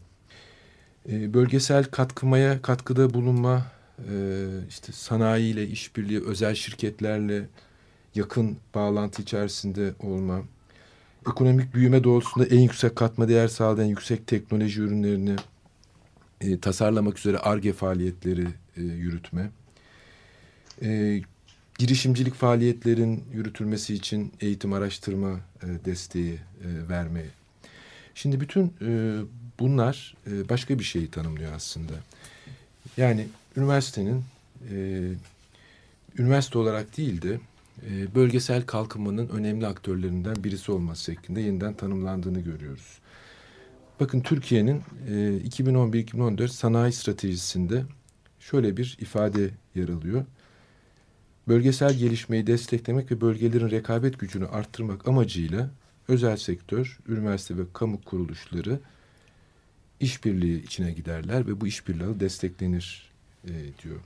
E, 1.08 1.34
bölgesel 1.34 1.84
katkımaya 1.84 2.62
katkıda 2.62 3.14
bulunma, 3.14 3.66
e, 3.98 4.46
işte 4.68 4.92
sanayiyle 4.92 5.66
işbirliği, 5.66 6.20
özel 6.24 6.54
şirketlerle 6.54 7.46
yakın 8.14 8.58
bağlantı 8.74 9.22
içerisinde 9.22 9.92
olma, 10.00 10.42
ekonomik 11.28 11.74
büyüme 11.74 12.04
doğrultusunda 12.04 12.46
en 12.46 12.60
yüksek 12.60 12.96
katma 12.96 13.28
değer 13.28 13.48
sağlayan 13.48 13.88
yüksek 13.88 14.26
teknoloji 14.26 14.80
ürünlerini 14.80 15.36
e, 16.40 16.60
tasarlamak 16.60 17.18
üzere 17.18 17.38
ARGE 17.38 17.72
faaliyetleri 17.72 18.46
e, 18.76 18.82
yürütme, 18.82 19.50
e, 20.82 21.20
girişimcilik 21.78 22.34
faaliyetlerin 22.34 23.24
yürütülmesi 23.32 23.94
için 23.94 24.32
eğitim 24.40 24.72
araştırma 24.72 25.40
e, 25.62 25.66
desteği 25.84 26.34
e, 26.34 26.88
verme. 26.88 27.24
Şimdi 28.14 28.40
bütün 28.40 28.74
e, 28.82 29.20
bunlar 29.58 30.14
e, 30.26 30.48
başka 30.48 30.78
bir 30.78 30.84
şeyi 30.84 31.10
tanımlıyor 31.10 31.52
aslında. 31.52 31.92
Yani 32.96 33.26
üniversitenin 33.56 34.24
e, 34.70 35.00
üniversite 36.18 36.58
olarak 36.58 36.96
değil 36.96 37.22
de 37.22 37.40
e, 37.86 38.14
bölgesel 38.14 38.66
kalkınmanın 38.66 39.28
önemli 39.28 39.66
aktörlerinden 39.66 40.44
birisi 40.44 40.72
olması 40.72 41.04
şeklinde 41.04 41.40
yeniden 41.40 41.74
tanımlandığını 41.74 42.40
görüyoruz. 42.40 42.98
Bakın 44.00 44.20
Türkiye'nin 44.20 44.82
e, 45.08 45.12
2011-2014 45.48 46.48
sanayi 46.48 46.92
stratejisinde 46.92 47.84
şöyle 48.40 48.76
bir 48.76 48.96
ifade 49.00 49.50
yer 49.74 49.88
alıyor. 49.88 50.24
Bölgesel 51.48 51.94
gelişmeyi 51.94 52.46
desteklemek 52.46 53.12
ve 53.12 53.20
bölgelerin 53.20 53.70
rekabet 53.70 54.18
gücünü 54.18 54.46
arttırmak 54.46 55.08
amacıyla 55.08 55.70
özel 56.08 56.36
sektör, 56.36 56.98
üniversite 57.08 57.58
ve 57.58 57.62
kamu 57.72 58.00
kuruluşları 58.00 58.80
işbirliği 60.00 60.62
içine 60.62 60.92
giderler 60.92 61.46
ve 61.46 61.60
bu 61.60 61.66
işbirliği 61.66 62.20
desteklenir 62.20 63.12
e, 63.44 63.52
diyor 63.82 64.00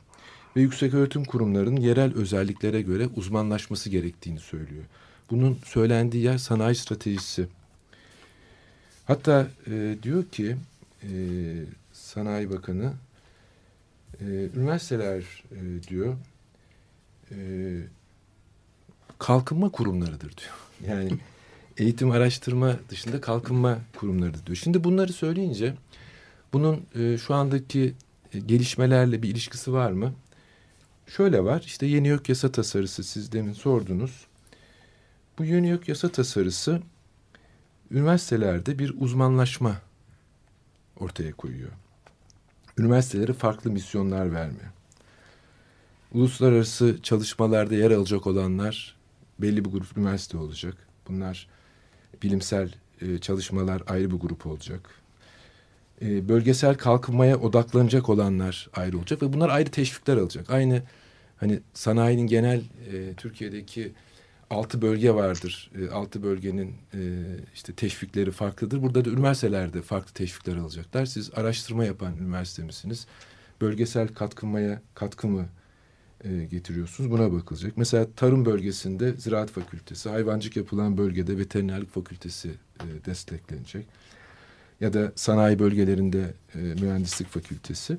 ve 0.56 0.60
yüksek 0.60 0.94
öğretim 0.94 1.24
kurumlarının 1.24 1.80
yerel 1.80 2.14
özelliklere 2.14 2.82
göre 2.82 3.06
uzmanlaşması 3.06 3.90
gerektiğini 3.90 4.40
söylüyor. 4.40 4.84
Bunun 5.30 5.58
söylendiği 5.64 6.24
yer 6.24 6.38
sanayi 6.38 6.74
stratejisi. 6.74 7.46
Hatta 9.06 9.48
e, 9.66 9.96
diyor 10.02 10.24
ki 10.24 10.56
e, 11.02 11.08
Sanayi 11.92 12.50
Bakanı 12.50 12.92
e, 14.20 14.24
üniversiteler 14.56 15.22
e, 15.52 15.88
diyor 15.88 16.16
e, 17.30 17.36
kalkınma 19.18 19.70
kurumlarıdır 19.70 20.36
diyor. 20.36 20.54
Yani 20.88 21.10
eğitim 21.76 22.10
araştırma 22.10 22.76
dışında 22.88 23.20
kalkınma 23.20 23.78
kurumlarıdır 23.96 24.46
diyor. 24.46 24.56
Şimdi 24.56 24.84
bunları 24.84 25.12
söyleyince 25.12 25.74
bunun 26.52 26.82
e, 26.94 27.18
şu 27.18 27.34
andaki 27.34 27.94
e, 28.34 28.38
gelişmelerle 28.38 29.22
bir 29.22 29.28
ilişkisi 29.28 29.72
var 29.72 29.92
mı? 29.92 30.14
Şöyle 31.06 31.44
var 31.44 31.62
işte 31.66 31.86
yeni 31.86 32.08
yok 32.08 32.28
yasa 32.28 32.52
tasarısı 32.52 33.04
siz 33.04 33.32
demin 33.32 33.52
sordunuz. 33.52 34.26
Bu 35.38 35.44
yeni 35.44 35.68
yok 35.68 35.88
yasa 35.88 36.08
tasarısı 36.08 36.82
üniversitelerde 37.90 38.78
bir 38.78 38.94
uzmanlaşma 38.98 39.76
ortaya 40.96 41.32
koyuyor. 41.32 41.70
Üniversitelere 42.78 43.32
farklı 43.32 43.70
misyonlar 43.70 44.32
vermiyor. 44.32 44.70
Uluslararası 46.12 47.02
çalışmalarda 47.02 47.74
yer 47.74 47.90
alacak 47.90 48.26
olanlar 48.26 48.96
belli 49.38 49.64
bir 49.64 49.70
grup 49.70 49.98
üniversite 49.98 50.38
olacak. 50.38 50.76
Bunlar 51.08 51.48
bilimsel 52.22 52.74
e, 53.00 53.18
çalışmalar 53.18 53.82
ayrı 53.86 54.10
bir 54.10 54.16
grup 54.16 54.46
olacak. 54.46 54.90
E, 56.02 56.28
bölgesel 56.28 56.74
kalkınmaya 56.74 57.36
odaklanacak 57.36 58.08
olanlar 58.08 58.68
ayrı 58.74 58.98
olacak 58.98 59.22
ve 59.22 59.32
bunlar 59.32 59.48
ayrı 59.48 59.70
teşvikler 59.70 60.16
alacak. 60.16 60.50
Aynı 60.50 60.82
hani 61.36 61.60
sanayinin 61.74 62.26
genel 62.26 62.60
e, 62.92 63.14
Türkiye'deki 63.16 63.92
altı 64.50 64.82
bölge 64.82 65.14
vardır. 65.14 65.70
E, 65.78 65.90
altı 65.90 66.22
bölgenin 66.22 66.74
e, 66.94 67.00
işte 67.54 67.72
teşvikleri 67.72 68.30
farklıdır. 68.30 68.82
Burada 68.82 69.04
da 69.04 69.10
üniversitelerde 69.10 69.82
farklı 69.82 70.12
teşvikler 70.12 70.56
alacaklar. 70.56 71.06
Siz 71.06 71.30
araştırma 71.34 71.84
yapan 71.84 72.16
üniversite 72.16 72.62
misiniz? 72.62 73.06
Bölgesel 73.60 74.08
katkınmaya 74.08 74.82
katkı 74.94 75.28
mı 75.28 75.48
e, 76.24 76.44
getiriyorsunuz? 76.44 77.10
Buna 77.10 77.32
bakılacak. 77.32 77.76
Mesela 77.76 78.06
tarım 78.16 78.44
bölgesinde 78.44 79.12
ziraat 79.12 79.50
fakültesi, 79.50 80.08
hayvancık 80.08 80.56
yapılan 80.56 80.98
bölgede 80.98 81.38
veterinerlik 81.38 81.90
fakültesi 81.90 82.50
e, 82.80 83.04
desteklenecek. 83.06 83.86
Ya 84.84 84.92
da 84.92 85.12
sanayi 85.14 85.58
bölgelerinde 85.58 86.34
e, 86.54 86.58
mühendislik 86.58 87.28
fakültesi. 87.28 87.98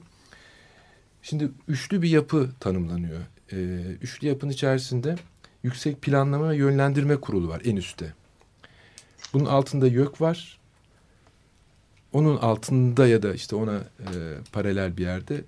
Şimdi 1.22 1.50
üçlü 1.68 2.02
bir 2.02 2.10
yapı 2.10 2.50
tanımlanıyor. 2.60 3.20
E, 3.52 3.58
üçlü 4.02 4.28
yapının 4.28 4.52
içerisinde 4.52 5.16
Yüksek 5.64 6.02
Planlama 6.02 6.50
ve 6.50 6.56
Yönlendirme 6.56 7.16
Kurulu 7.16 7.48
var 7.48 7.62
en 7.66 7.76
üstte. 7.76 8.14
Bunun 9.34 9.46
altında 9.46 9.88
YÖK 9.88 10.22
var. 10.22 10.60
Onun 12.14 12.38
altında 12.38 13.08
ya 13.08 13.24
da 13.24 13.34
işte 13.34 13.56
ona 13.56 13.78
e, 14.00 14.12
paralel 14.52 14.98
bir 14.98 15.04
yerde 15.04 15.44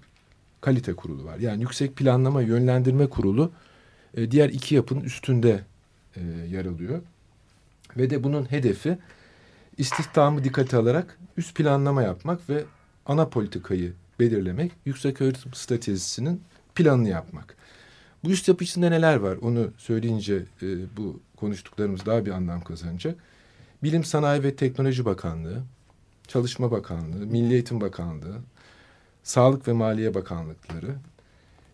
kalite 0.62 0.94
kurulu 0.94 1.26
var. 1.26 1.38
Yani 1.38 1.62
Yüksek 1.62 1.96
Planlama 1.96 2.42
Yönlendirme 2.42 3.08
Kurulu 3.08 3.52
e, 4.14 4.32
diğer 4.32 4.50
iki 4.50 4.76
yapının 4.76 5.02
üstünde 5.02 5.64
e, 6.16 6.22
yer 6.50 6.66
alıyor. 6.66 7.02
Ve 7.98 8.10
de 8.10 8.24
bunun 8.24 8.52
hedefi 8.52 8.98
istihdamı 9.78 10.44
dikkate 10.44 10.78
alarak 10.78 11.18
üst 11.38 11.56
planlama 11.56 12.04
yapmak 12.04 12.50
ve 12.50 12.64
ana 13.06 13.28
politikayı 13.30 13.94
belirlemek, 14.20 14.72
yüksek 14.86 15.22
öğretim 15.22 15.54
stratejisinin 15.54 16.42
planını 16.76 17.10
yapmak. 17.10 17.58
Bu 18.24 18.30
üst 18.30 18.48
yapı 18.48 18.64
içinde 18.64 18.92
neler 18.92 19.16
var 19.16 19.38
onu 19.42 19.72
söyleyince 19.78 20.36
e, 20.62 20.98
bu 20.98 21.20
konuştuklarımız 21.36 22.06
daha 22.06 22.26
bir 22.26 22.32
anlam 22.32 22.62
kazanacak. 22.62 23.16
Bilim, 23.84 24.04
Sanayi 24.04 24.44
ve 24.44 24.56
Teknoloji 24.56 25.06
Bakanlığı, 25.06 25.64
Çalışma 26.28 26.72
Bakanlığı, 26.72 27.26
Milli 27.26 27.54
Eğitim 27.54 27.82
Bakanlığı, 27.82 28.38
Sağlık 29.24 29.68
ve 29.68 29.74
Maliye 29.74 30.14
Bakanlıkları, 30.14 30.96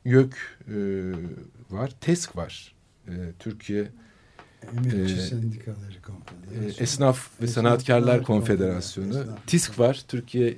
YÖK 0.05 0.57
e, 0.67 0.75
var, 1.69 1.91
TESK 2.01 2.35
var. 2.35 2.75
E, 3.07 3.13
Türkiye 3.39 3.87
Emekçi 4.71 5.15
e, 5.15 5.19
Sendikaları 5.19 5.97
e, 5.97 6.01
Konfederasyonu. 6.01 6.83
Esnaf 6.83 7.41
ve 7.41 7.47
Sanatkarlar 7.47 8.23
Konfederasyonu, 8.23 9.11
Konfederasyonu, 9.11 9.39
TİSK 9.47 9.79
var, 9.79 10.03
Türkiye 10.07 10.57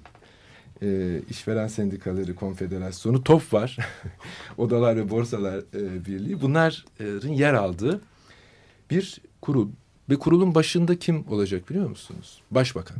e, 0.81 1.19
İşveren 1.29 1.67
Sendikaları 1.67 2.35
Konfederasyonu, 2.35 3.23
TOP 3.23 3.53
var, 3.53 3.77
Odalar 4.57 4.95
ve 4.95 5.09
Borsalar 5.09 5.57
e, 5.57 6.05
Birliği. 6.05 6.41
Bunların 6.41 7.29
yer 7.29 7.53
aldığı 7.53 8.01
bir 8.89 9.21
kurul. 9.41 9.69
Ve 10.09 10.15
kurulun 10.15 10.55
başında 10.55 10.99
kim 10.99 11.27
olacak 11.27 11.69
biliyor 11.69 11.89
musunuz? 11.89 12.41
Başbakan. 12.51 12.97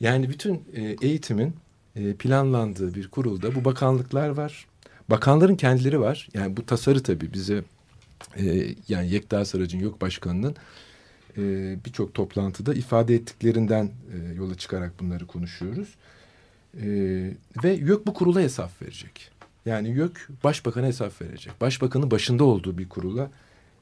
Yani 0.00 0.28
bütün 0.28 0.64
e, 0.74 0.96
eğitimin 1.02 1.54
e, 1.96 2.14
planlandığı 2.14 2.94
bir 2.94 3.08
kurulda 3.08 3.54
bu 3.54 3.64
bakanlıklar 3.64 4.28
var. 4.28 4.66
Bakanların 5.10 5.56
kendileri 5.56 6.00
var. 6.00 6.28
Yani 6.34 6.56
bu 6.56 6.66
tasarı 6.66 7.02
tabii 7.02 7.32
bize 7.32 7.64
e, 8.36 8.74
yani 8.88 9.10
Yekta 9.10 9.44
Sarac'ın 9.44 9.78
yok 9.78 10.00
başkanının 10.00 10.56
e, 11.38 11.76
birçok 11.84 12.14
toplantıda 12.14 12.74
ifade 12.74 13.14
ettiklerinden 13.14 13.84
e, 13.84 14.34
yola 14.34 14.54
çıkarak 14.54 15.00
bunları 15.00 15.26
konuşuyoruz. 15.26 15.94
E, 16.74 16.86
ve 17.64 17.72
YÖK 17.72 18.06
bu 18.06 18.14
kurula 18.14 18.40
hesap 18.40 18.82
verecek. 18.82 19.30
Yani 19.66 19.88
YÖK 19.88 20.28
başbakana 20.44 20.86
hesap 20.86 21.22
verecek. 21.22 21.60
Başbakanın 21.60 22.10
başında 22.10 22.44
olduğu 22.44 22.78
bir 22.78 22.88
kurula 22.88 23.30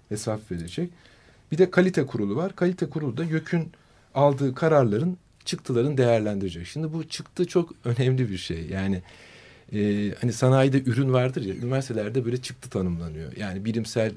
hesap 0.09 0.51
verecek. 0.51 0.91
Bir 1.53 1.59
de 1.59 1.71
kalite 1.71 2.07
kurulu 2.07 2.37
var. 2.37 2.57
Kalite 2.57 2.91
kurulu 2.91 3.17
da 3.17 3.25
YÖK'ün 3.25 3.73
aldığı 4.15 4.55
kararların 4.55 5.19
çıktıların 5.45 5.97
değerlendirecek. 5.97 6.67
Şimdi 6.67 6.93
bu 6.93 7.09
çıktı 7.09 7.47
çok 7.47 7.73
önemli 7.85 8.31
bir 8.31 8.39
şey. 8.39 8.67
Yani 8.67 9.03
e, 9.73 10.13
hani 10.21 10.33
sanayide 10.33 10.83
ürün 10.83 11.13
vardır 11.13 11.43
ya 11.43 11.55
üniversitelerde 11.55 12.25
böyle 12.25 12.37
çıktı 12.37 12.71
tanımlanıyor. 12.71 13.37
Yani 13.37 13.65
bilimsel 13.65 14.13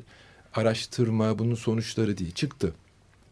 araştırma 0.53 1.39
bunun 1.39 1.55
sonuçları 1.55 2.17
değil 2.17 2.31
çıktı. 2.31 2.73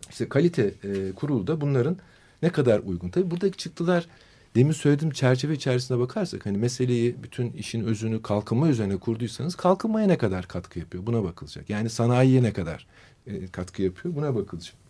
İşte 0.10 0.30
kalite 0.30 0.74
e, 0.84 1.12
kurulu 1.12 1.62
bunların 1.62 1.98
ne 2.42 2.50
kadar 2.50 2.80
uygun. 2.80 3.10
Tabii 3.10 3.32
buradaki 3.32 3.58
çıktılar 3.58 4.08
demin 4.56 4.72
söylediğim 4.72 5.14
çerçeve 5.14 5.54
içerisinde 5.54 6.00
bakarsak 6.00 6.46
hani 6.46 6.58
meseleyi 6.58 7.16
bütün 7.24 7.52
işin 7.52 7.84
özünü 7.84 8.22
kalkınma 8.22 8.70
üzerine 8.70 8.98
kurduysanız 8.98 9.56
kalkınmaya 9.56 10.08
ne 10.08 10.18
kadar 10.18 10.48
katkı 10.48 10.80
yapıyor 10.80 11.06
buna 11.06 11.24
bakılacak. 11.24 11.70
Yani 11.70 11.90
sanayiye 11.90 12.44
ne 12.44 12.54
kadar 12.54 12.88
e, 13.28 13.48
katkı 13.48 13.82
yapıyor 13.82 14.16
buna 14.16 14.36
bakılacak. 14.36 14.87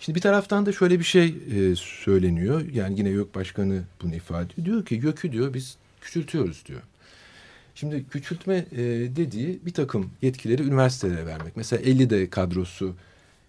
Şimdi 0.00 0.16
bir 0.16 0.20
taraftan 0.20 0.66
da 0.66 0.72
şöyle 0.72 0.98
bir 0.98 1.04
şey 1.04 1.26
e, 1.26 1.76
söyleniyor. 1.76 2.64
Yani 2.72 2.98
yine 2.98 3.08
YÖK 3.08 3.34
Başkanı 3.34 3.82
bunu 4.02 4.14
ifade 4.14 4.52
ediyor. 4.52 4.66
Diyor 4.66 4.84
ki 4.84 4.94
YÖK'ü 4.94 5.32
diyor 5.32 5.54
biz 5.54 5.76
küçültüyoruz 6.00 6.66
diyor. 6.66 6.82
Şimdi 7.74 8.04
küçültme 8.10 8.56
e, 8.72 8.76
dediği 9.16 9.60
bir 9.66 9.72
takım 9.72 10.10
yetkileri 10.22 10.62
üniversitelere 10.62 11.26
vermek. 11.26 11.56
Mesela 11.56 11.82
50 11.82 12.10
de 12.10 12.30
kadrosu 12.30 12.94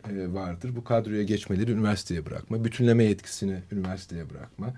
e, 0.10 0.34
vardır. 0.34 0.76
Bu 0.76 0.84
kadroya 0.84 1.24
geçmeleri 1.24 1.72
üniversiteye 1.72 2.26
bırakma. 2.26 2.64
Bütünleme 2.66 3.04
yetkisini 3.04 3.60
üniversiteye 3.72 4.30
bırakma. 4.30 4.74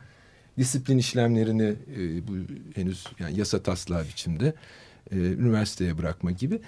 Disiplin 0.57 0.97
işlemlerini 0.97 1.75
e, 1.97 2.27
bu 2.27 2.33
henüz 2.75 3.07
yani 3.19 3.39
yasa 3.39 3.63
taslağı 3.63 4.03
biçimde 4.03 4.53
e, 5.11 5.15
üniversiteye 5.15 5.97
bırakma 5.97 6.31
gibi. 6.31 6.59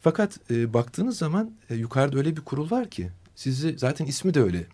Fakat 0.00 0.50
e, 0.50 0.74
baktığınız 0.74 1.18
zaman 1.18 1.50
e, 1.70 1.74
yukarıda 1.74 2.18
öyle 2.18 2.36
bir 2.36 2.40
kurul 2.40 2.70
var 2.70 2.90
ki 2.90 3.08
sizi 3.38 3.78
zaten 3.78 4.06
ismi 4.06 4.34
de 4.34 4.42
öyle. 4.42 4.66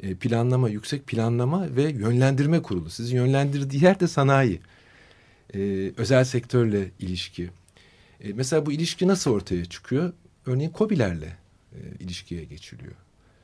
E, 0.00 0.14
planlama, 0.14 0.68
yüksek 0.68 1.06
planlama 1.06 1.76
ve 1.76 1.82
yönlendirme 1.82 2.62
kurulu. 2.62 2.90
Sizi 2.90 3.16
yönlendirdiği 3.16 3.84
yer 3.84 4.00
de 4.00 4.08
sanayi. 4.08 4.60
E, 5.54 5.92
özel 5.96 6.24
sektörle 6.24 6.90
ilişki. 6.98 7.50
E, 8.20 8.32
mesela 8.32 8.66
bu 8.66 8.72
ilişki 8.72 9.08
nasıl 9.08 9.30
ortaya 9.30 9.64
çıkıyor? 9.64 10.12
Örneğin 10.46 10.72
COBİ'lerle 10.74 11.36
e, 11.72 11.78
ilişkiye 12.00 12.44
geçiliyor. 12.44 12.92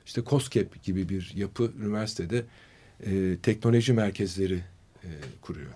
İşte 0.07 0.23
COSGAP 0.27 0.83
gibi 0.83 1.09
bir 1.09 1.33
yapı 1.37 1.73
üniversitede 1.81 2.45
e, 3.07 3.37
teknoloji 3.43 3.93
merkezleri 3.93 4.61
e, 5.05 5.09
kuruyor. 5.41 5.73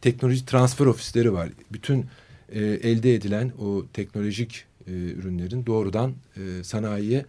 Teknoloji 0.00 0.46
transfer 0.46 0.86
ofisleri 0.86 1.32
var. 1.32 1.48
Bütün 1.72 2.06
e, 2.48 2.60
elde 2.60 3.14
edilen 3.14 3.52
o 3.58 3.86
teknolojik 3.92 4.64
e, 4.86 4.90
ürünlerin 4.92 5.66
doğrudan 5.66 6.14
e, 6.36 6.64
sanayiye 6.64 7.24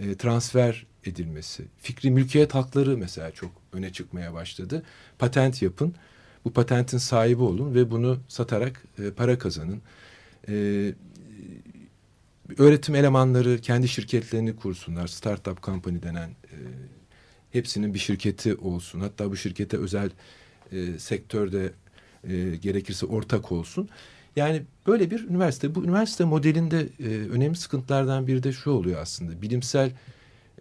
e, 0.00 0.14
transfer 0.14 0.86
edilmesi. 1.04 1.64
Fikri 1.78 2.10
mülkiyet 2.10 2.54
hakları 2.54 2.96
mesela 2.96 3.30
çok 3.30 3.50
öne 3.72 3.92
çıkmaya 3.92 4.34
başladı. 4.34 4.82
Patent 5.18 5.62
yapın, 5.62 5.94
bu 6.44 6.52
patentin 6.52 6.98
sahibi 6.98 7.42
olun 7.42 7.74
ve 7.74 7.90
bunu 7.90 8.18
satarak 8.28 8.84
e, 8.98 9.10
para 9.10 9.38
kazanın. 9.38 9.82
E, 10.48 10.54
öğretim 12.58 12.94
elemanları 12.94 13.58
kendi 13.60 13.88
şirketlerini 13.88 14.56
kursunlar. 14.56 15.06
Startup 15.06 15.62
company 15.62 16.02
denen 16.02 16.28
e, 16.28 16.56
hepsinin 17.50 17.94
bir 17.94 17.98
şirketi 17.98 18.54
olsun. 18.54 19.00
Hatta 19.00 19.30
bu 19.30 19.36
şirkete 19.36 19.76
özel 19.76 20.10
e, 20.72 20.98
sektörde 20.98 21.72
e, 22.28 22.56
gerekirse 22.56 23.06
ortak 23.06 23.52
olsun. 23.52 23.88
Yani 24.36 24.62
böyle 24.86 25.10
bir 25.10 25.28
üniversite. 25.28 25.74
Bu 25.74 25.84
üniversite 25.84 26.24
modelinde 26.24 26.88
e, 27.00 27.08
önemli 27.08 27.56
sıkıntılardan 27.56 28.26
biri 28.26 28.42
de 28.42 28.52
şu 28.52 28.70
oluyor 28.70 29.00
aslında. 29.00 29.42
Bilimsel 29.42 29.90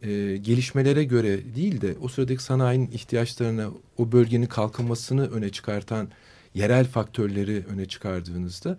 e, 0.01 0.37
gelişmelere 0.37 1.03
göre 1.03 1.55
değil 1.55 1.81
de 1.81 1.95
o 2.01 2.07
sıradaki 2.07 2.43
sanayinin 2.43 2.91
ihtiyaçlarına, 2.91 3.69
o 3.97 4.11
bölgenin 4.11 4.45
kalkınmasını 4.45 5.31
öne 5.31 5.49
çıkartan 5.49 6.07
yerel 6.53 6.85
faktörleri 6.85 7.63
öne 7.69 7.85
çıkardığınızda 7.85 8.77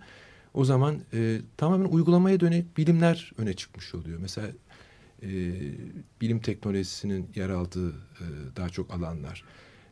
o 0.53 0.65
zaman 0.65 0.99
e, 1.13 1.37
tamamen 1.57 1.85
uygulamaya 1.85 2.39
dönük 2.39 2.77
bilimler 2.77 3.31
öne 3.37 3.53
çıkmış 3.53 3.95
oluyor. 3.95 4.19
Mesela 4.21 4.47
e, 5.23 5.27
bilim 6.21 6.39
teknolojisinin 6.39 7.29
yer 7.35 7.49
aldığı 7.49 7.89
e, 7.89 8.25
daha 8.55 8.69
çok 8.69 8.93
alanlar. 8.93 9.43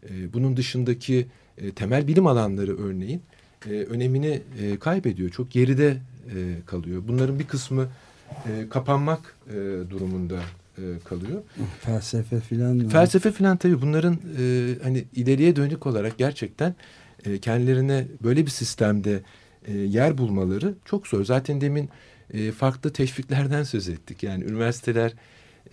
E, 0.10 0.34
bunun 0.34 0.58
dışındaki 0.58 1.28
e, 1.58 1.72
temel 1.72 2.08
bilim 2.08 2.28
alanları 2.28 2.78
örneğin 2.78 3.24
e, 3.70 3.70
önemini 3.70 4.42
e, 4.62 4.80
kaybediyor. 4.80 5.30
Çok 5.30 5.52
geride 5.52 5.98
e, 6.36 6.66
kalıyor. 6.66 7.02
Bunların 7.08 7.40
bir 7.40 7.48
kısmı 7.48 7.88
e, 8.30 8.70
kapanmak 8.70 9.36
e, 9.50 9.54
durumunda 9.90 10.40
e, 10.78 10.84
kalıyor. 11.06 11.42
Felsefe 11.82 12.40
filan. 12.40 12.90
Felsefe 12.90 13.32
filan 13.32 13.58
tabii 13.58 13.82
bunların 13.82 14.14
e, 14.14 14.76
hani 14.84 15.06
ileriye 15.16 15.56
dönük 15.56 15.88
olarak 15.88 16.18
gerçekten 16.18 16.76
e, 17.26 17.38
kendilerine 17.38 18.08
böyle 18.24 18.46
bir 18.46 18.52
sistemde 18.52 19.22
e, 19.66 19.78
yer 19.78 20.18
bulmaları 20.18 20.74
çok 20.86 21.08
zor. 21.08 21.26
Zaten 21.26 21.62
demin 21.62 21.90
e, 22.34 22.52
farklı 22.52 22.94
teşviklerden 22.94 23.64
söz 23.64 23.90
ettik. 23.90 24.24
Yani 24.24 24.44
üniversiteler 24.44 25.14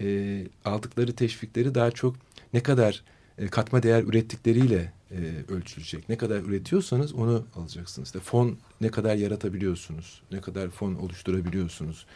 e, 0.00 0.38
aldıkları 0.64 1.12
teşvikleri 1.12 1.74
daha 1.74 1.90
çok 1.90 2.16
ne 2.52 2.62
kadar 2.62 3.02
e, 3.38 3.46
katma 3.46 3.82
değer 3.82 4.02
ürettikleriyle 4.02 4.92
e, 5.10 5.52
ölçülecek. 5.52 6.08
Ne 6.08 6.16
kadar 6.16 6.40
üretiyorsanız 6.40 7.14
onu 7.14 7.46
alacaksınız. 7.56 8.08
İşte 8.08 8.20
fon 8.20 8.58
ne 8.80 8.88
kadar 8.90 9.16
yaratabiliyorsunuz, 9.16 10.22
ne 10.32 10.40
kadar 10.40 10.70
fon 10.70 10.94
oluşturabiliyorsunuz. 10.94 12.06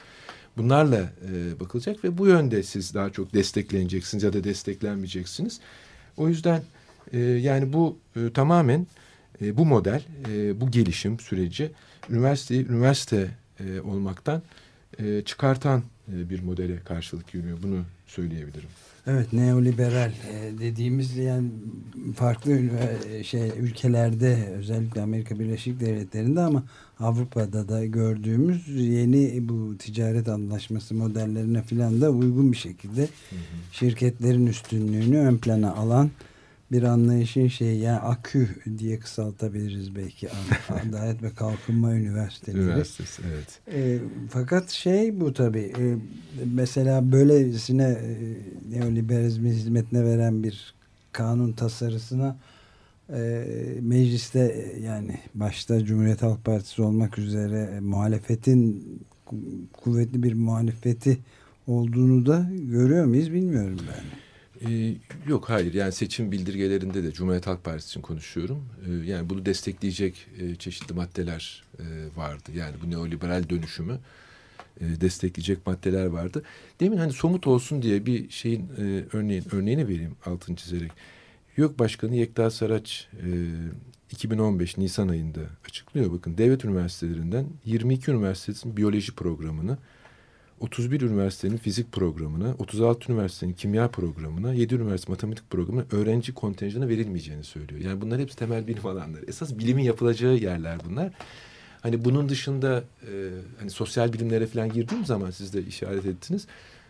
Bunlarla 0.57 1.13
e, 1.33 1.61
bakılacak 1.61 2.05
ve 2.05 2.19
bu 2.19 2.27
yönde 2.27 2.63
siz 2.63 2.95
daha 2.95 3.11
çok 3.11 3.35
destekleneceksiniz 3.35 4.25
ya 4.25 4.33
da 4.33 4.45
desteklenmeyeceksiniz. 4.45 5.61
O 6.17 6.29
yüzden 6.29 6.63
e, 7.13 7.19
yani 7.19 7.73
bu 7.73 7.99
e, 8.17 8.33
tamamen 8.33 8.87
e, 9.41 9.57
bu 9.57 9.67
model, 9.67 10.03
e, 10.29 10.61
bu 10.61 10.71
gelişim 10.71 11.21
süreci 11.21 11.73
üniversiteyi 12.11 12.67
üniversite 12.69 13.31
e, 13.61 13.81
olmaktan 13.81 14.43
e, 14.99 15.23
çıkartan 15.25 15.83
e, 16.13 16.31
bir 16.31 16.43
modele 16.43 16.81
karşılık 16.81 17.33
geliyor. 17.33 17.59
Bunu 17.63 17.85
söyleyebilirim. 18.07 18.69
Evet 19.07 19.33
neoliberal 19.33 20.11
e, 20.11 20.59
dediğimiz 20.59 21.17
yani 21.17 21.49
farklı 22.17 22.61
şey 23.25 23.53
ülkelerde 23.59 24.49
özellikle 24.59 25.03
Amerika 25.03 25.39
Birleşik 25.39 25.81
Devletleri'nde 25.81 26.41
ama 26.41 26.63
Avrupa'da 27.01 27.69
da 27.69 27.85
gördüğümüz 27.85 28.69
yeni 28.69 29.49
bu 29.49 29.79
ticaret 29.79 30.29
anlaşması 30.29 30.95
modellerine 30.95 31.63
filan 31.63 32.01
da 32.01 32.11
uygun 32.11 32.53
bir 32.53 32.57
şekilde 32.57 33.03
hı 33.03 33.07
hı. 33.37 33.39
şirketlerin 33.73 34.47
üstünlüğünü 34.47 35.19
ön 35.19 35.37
plana 35.39 35.75
alan 35.75 36.11
bir 36.73 36.83
anlayışın 36.83 37.49
şeyi 37.49 37.81
yani 37.81 37.99
AKÜ 37.99 38.49
diye 38.79 38.99
kısaltabiliriz 38.99 39.97
belki 39.97 40.29
Adalet 40.89 41.23
ve 41.23 41.31
Kalkınma 41.31 41.95
Üniversiteleri. 41.95 42.63
Üniversitesi 42.63 43.23
evet. 43.29 43.61
E, 43.73 43.99
fakat 44.31 44.71
şey 44.71 45.21
bu 45.21 45.33
tabii 45.33 45.73
e, 45.79 45.97
mesela 46.55 47.13
böylesine 47.13 47.89
e, 47.89 48.37
neoliberalizmin 48.71 49.51
hizmetine 49.51 50.05
veren 50.05 50.43
bir 50.43 50.75
kanun 51.13 51.53
tasarısına 51.53 52.37
e, 53.13 53.45
mecliste 53.81 54.41
e, 54.41 54.81
yani 54.81 55.19
başta 55.35 55.85
Cumhuriyet 55.85 56.23
Halk 56.23 56.45
Partisi 56.45 56.83
olmak 56.83 57.19
üzere 57.19 57.71
e, 57.77 57.81
muhalefetin 57.81 58.85
kuvvetli 59.73 60.23
bir 60.23 60.35
muhalefeti 60.35 61.19
olduğunu 61.67 62.27
da 62.27 62.51
görüyor 62.53 63.05
muyuz 63.05 63.33
bilmiyorum 63.33 63.79
ben. 63.89 64.24
Ee, 64.69 64.95
yok 65.29 65.51
hayır 65.51 65.75
yani 65.75 65.93
seçim 65.93 66.33
bildirgelerinde 66.33 67.05
de 67.05 67.13
Cumhuriyet 67.13 67.47
Halk 67.47 67.65
Partisi 67.65 67.89
için 67.89 68.01
konuşuyorum. 68.01 68.65
Ee, 68.87 69.07
yani 69.07 69.31
bunu 69.31 69.47
destekleyecek 69.47 70.27
e, 70.39 70.55
çeşitli 70.55 70.95
maddeler 70.95 71.65
e, 71.79 71.85
vardı. 72.17 72.51
Yani 72.55 72.75
bu 72.85 72.91
neoliberal 72.91 73.49
dönüşümü 73.49 73.99
e, 74.81 75.01
destekleyecek 75.01 75.67
maddeler 75.67 76.07
vardı. 76.07 76.43
Demin 76.81 76.97
hani 76.97 77.13
somut 77.13 77.47
olsun 77.47 77.83
diye 77.83 78.07
bir 78.07 78.31
şeyin 78.31 78.69
e, 78.79 79.05
örneğin 79.13 79.45
örneğini 79.53 79.89
vereyim 79.89 80.17
altını 80.27 80.57
çizerek. 80.57 80.93
YÖK 81.57 81.79
Başkanı 81.79 82.17
Yekta 82.17 82.51
Saraç 82.51 83.09
e, 83.13 83.29
2015 84.11 84.79
Nisan 84.79 85.09
ayında 85.09 85.41
açıklıyor. 85.69 86.13
Bakın 86.13 86.39
devlet 86.39 86.65
üniversitelerinden 86.65 87.47
22 87.65 88.11
üniversitenin 88.11 88.77
biyoloji 88.77 89.15
programını 89.15 89.79
31 90.61 91.01
üniversitenin 91.01 91.57
fizik 91.57 91.93
programına, 91.93 92.55
36 92.59 93.13
üniversitenin 93.13 93.53
kimya 93.53 93.89
programına, 93.89 94.55
7 94.55 94.75
üniversite 94.75 95.13
matematik 95.13 95.51
programına 95.51 95.85
öğrenci 95.93 96.35
kontenjanı 96.35 96.89
verilmeyeceğini 96.89 97.45
söylüyor. 97.45 97.81
Yani 97.81 98.01
bunlar 98.01 98.21
hepsi 98.21 98.37
temel 98.37 98.67
bilim 98.67 98.87
alanları. 98.87 99.25
Esas 99.29 99.59
bilimin 99.59 99.83
yapılacağı 99.83 100.35
yerler 100.35 100.79
bunlar. 100.85 101.11
Hani 101.81 102.05
bunun 102.05 102.29
dışında 102.29 102.85
e, 103.03 103.13
hani 103.59 103.71
sosyal 103.71 104.13
bilimlere 104.13 104.47
falan 104.47 104.73
girdiğim 104.73 105.05
zaman 105.05 105.31
siz 105.31 105.55
de 105.55 105.63
işaret 105.63 106.07
ettiniz. 106.07 106.47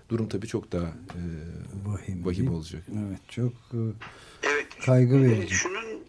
Durum 0.08 0.28
tabii 0.28 0.46
çok 0.46 0.72
daha 0.72 0.86
e, 0.86 1.22
vahim, 1.86 2.26
vahim 2.26 2.54
olacak. 2.54 2.82
Evet 3.08 3.20
çok 3.28 3.52
e, 3.52 3.80
evet, 4.42 4.66
kaygı 4.86 5.22
verici. 5.22 5.54
Şunun, 5.54 6.04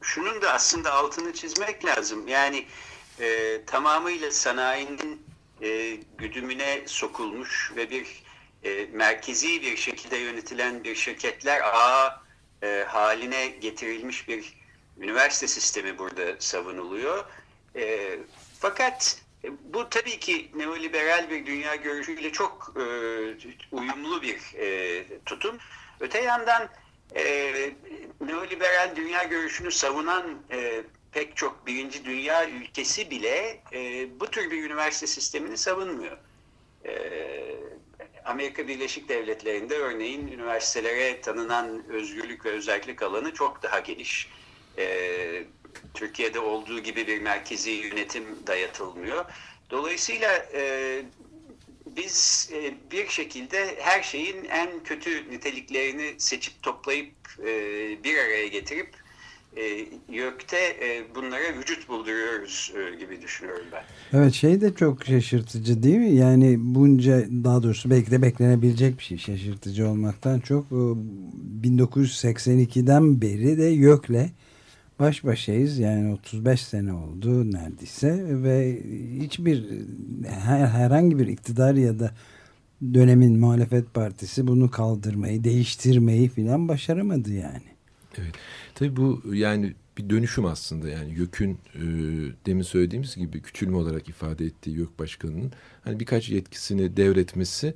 şunun 0.00 0.42
da 0.42 0.52
aslında 0.52 0.92
altını 0.92 1.32
çizmek 1.32 1.84
lazım. 1.84 2.28
Yani 2.28 2.64
e, 3.20 3.60
tamamıyla 3.66 4.30
sanayinin 4.30 5.29
e, 5.62 5.98
güdümüne 6.18 6.80
sokulmuş 6.86 7.72
ve 7.76 7.90
bir 7.90 8.22
e, 8.64 8.86
merkezi 8.92 9.62
bir 9.62 9.76
şekilde 9.76 10.16
yönetilen 10.16 10.84
bir 10.84 10.94
şirketler 10.94 11.60
ağı 11.60 12.12
e, 12.62 12.84
haline 12.88 13.46
getirilmiş 13.46 14.28
bir 14.28 14.60
üniversite 14.98 15.48
sistemi 15.48 15.98
burada 15.98 16.36
savunuluyor. 16.38 17.24
E, 17.76 18.16
fakat 18.58 19.22
bu 19.60 19.88
tabii 19.88 20.18
ki 20.18 20.50
neoliberal 20.54 21.30
bir 21.30 21.46
dünya 21.46 21.74
görüşüyle 21.74 22.32
çok 22.32 22.74
e, 22.76 22.82
uyumlu 23.72 24.22
bir 24.22 24.38
e, 24.58 25.04
tutum. 25.26 25.58
Öte 26.00 26.20
yandan 26.20 26.68
e, 27.16 27.72
neoliberal 28.20 28.96
dünya 28.96 29.24
görüşünü 29.24 29.70
savunan 29.70 30.24
e, 30.50 30.82
pek 31.12 31.36
çok 31.36 31.66
birinci 31.66 32.04
dünya 32.04 32.50
ülkesi 32.50 33.10
bile 33.10 33.60
e, 33.72 34.08
bu 34.20 34.26
tür 34.26 34.50
bir 34.50 34.64
üniversite 34.64 35.06
sistemini 35.06 35.56
savunmuyor. 35.56 36.16
E, 36.84 36.92
Amerika 38.24 38.68
Birleşik 38.68 39.08
Devletleri'nde 39.08 39.76
örneğin 39.76 40.28
üniversitelere 40.28 41.20
tanınan 41.20 41.88
özgürlük 41.88 42.44
ve 42.44 42.50
özellik 42.50 43.02
alanı 43.02 43.34
çok 43.34 43.62
daha 43.62 43.80
geniş. 43.80 44.28
E, 44.78 45.44
Türkiye'de 45.94 46.40
olduğu 46.40 46.80
gibi 46.80 47.06
bir 47.06 47.20
merkezi 47.20 47.70
yönetim 47.70 48.24
dayatılmıyor. 48.46 49.24
Dolayısıyla 49.70 50.46
e, 50.54 51.02
biz 51.86 52.50
e, 52.52 52.74
bir 52.90 53.08
şekilde 53.08 53.76
her 53.80 54.02
şeyin 54.02 54.44
en 54.44 54.82
kötü 54.82 55.30
niteliklerini 55.30 56.14
seçip 56.20 56.62
toplayıp 56.62 57.14
e, 57.38 57.44
bir 58.04 58.18
araya 58.18 58.46
getirip 58.46 58.94
e, 59.56 59.62
YÖK'te 60.08 60.56
e, 60.56 61.14
bunlara 61.14 61.58
vücut 61.58 61.88
bulduruyoruz 61.88 62.72
e, 62.76 62.96
gibi 62.96 63.22
düşünüyorum 63.22 63.66
ben. 63.72 63.82
Evet 64.18 64.32
şey 64.32 64.60
de 64.60 64.74
çok 64.74 65.04
şaşırtıcı 65.04 65.82
değil 65.82 65.98
mi? 65.98 66.14
Yani 66.14 66.56
bunca 66.58 67.26
daha 67.44 67.62
doğrusu 67.62 67.90
belki 67.90 68.10
de 68.10 68.22
beklenebilecek 68.22 68.98
bir 68.98 69.04
şey 69.04 69.18
şaşırtıcı 69.18 69.88
olmaktan 69.88 70.40
çok 70.40 70.66
1982'den 71.62 73.20
beri 73.20 73.58
de 73.58 73.64
YÖK'le 73.64 74.30
baş 75.00 75.24
başayız 75.24 75.78
yani 75.78 76.12
35 76.12 76.60
sene 76.60 76.92
oldu 76.92 77.52
neredeyse 77.52 78.24
ve 78.42 78.82
hiçbir 79.20 79.64
her, 80.28 80.66
herhangi 80.66 81.18
bir 81.18 81.26
iktidar 81.26 81.74
ya 81.74 81.98
da 81.98 82.10
dönemin 82.94 83.38
muhalefet 83.38 83.94
partisi 83.94 84.46
bunu 84.46 84.70
kaldırmayı 84.70 85.44
değiştirmeyi 85.44 86.28
filan 86.28 86.68
başaramadı 86.68 87.32
yani. 87.32 87.69
Evet. 88.18 88.34
Tabii 88.74 88.96
bu 88.96 89.22
yani 89.34 89.74
bir 89.98 90.10
dönüşüm 90.10 90.44
aslında 90.44 90.88
yani 90.88 91.14
YÖK'ün 91.14 91.58
e, 91.74 91.80
demin 92.46 92.62
söylediğimiz 92.62 93.16
gibi 93.16 93.42
küçülme 93.42 93.76
olarak 93.76 94.08
ifade 94.08 94.46
ettiği 94.46 94.76
YÖK 94.76 94.98
Başkanı'nın 94.98 95.52
hani 95.84 96.00
birkaç 96.00 96.28
yetkisini 96.28 96.96
devretmesi 96.96 97.74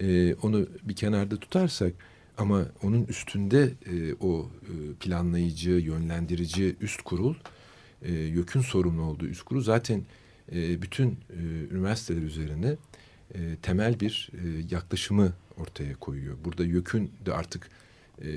e, 0.00 0.34
onu 0.34 0.66
bir 0.82 0.96
kenarda 0.96 1.36
tutarsak 1.36 1.92
ama 2.38 2.66
onun 2.82 3.04
üstünde 3.04 3.62
e, 3.62 4.14
o 4.20 4.50
e, 4.62 4.94
planlayıcı, 5.00 5.70
yönlendirici 5.70 6.76
üst 6.80 7.02
kurul 7.02 7.34
e, 8.02 8.12
YÖK'ün 8.12 8.60
sorumlu 8.60 9.02
olduğu 9.02 9.26
üst 9.26 9.42
kurul 9.42 9.62
zaten 9.62 10.02
e, 10.52 10.82
bütün 10.82 11.10
e, 11.10 11.40
üniversiteler 11.74 12.22
üzerine 12.22 12.76
e, 13.34 13.38
temel 13.62 14.00
bir 14.00 14.30
e, 14.32 14.74
yaklaşımı 14.74 15.32
ortaya 15.56 15.94
koyuyor. 15.94 16.36
Burada 16.44 16.64
YÖK'ün 16.64 17.12
de 17.26 17.32
artık 17.32 17.70
e, 18.22 18.28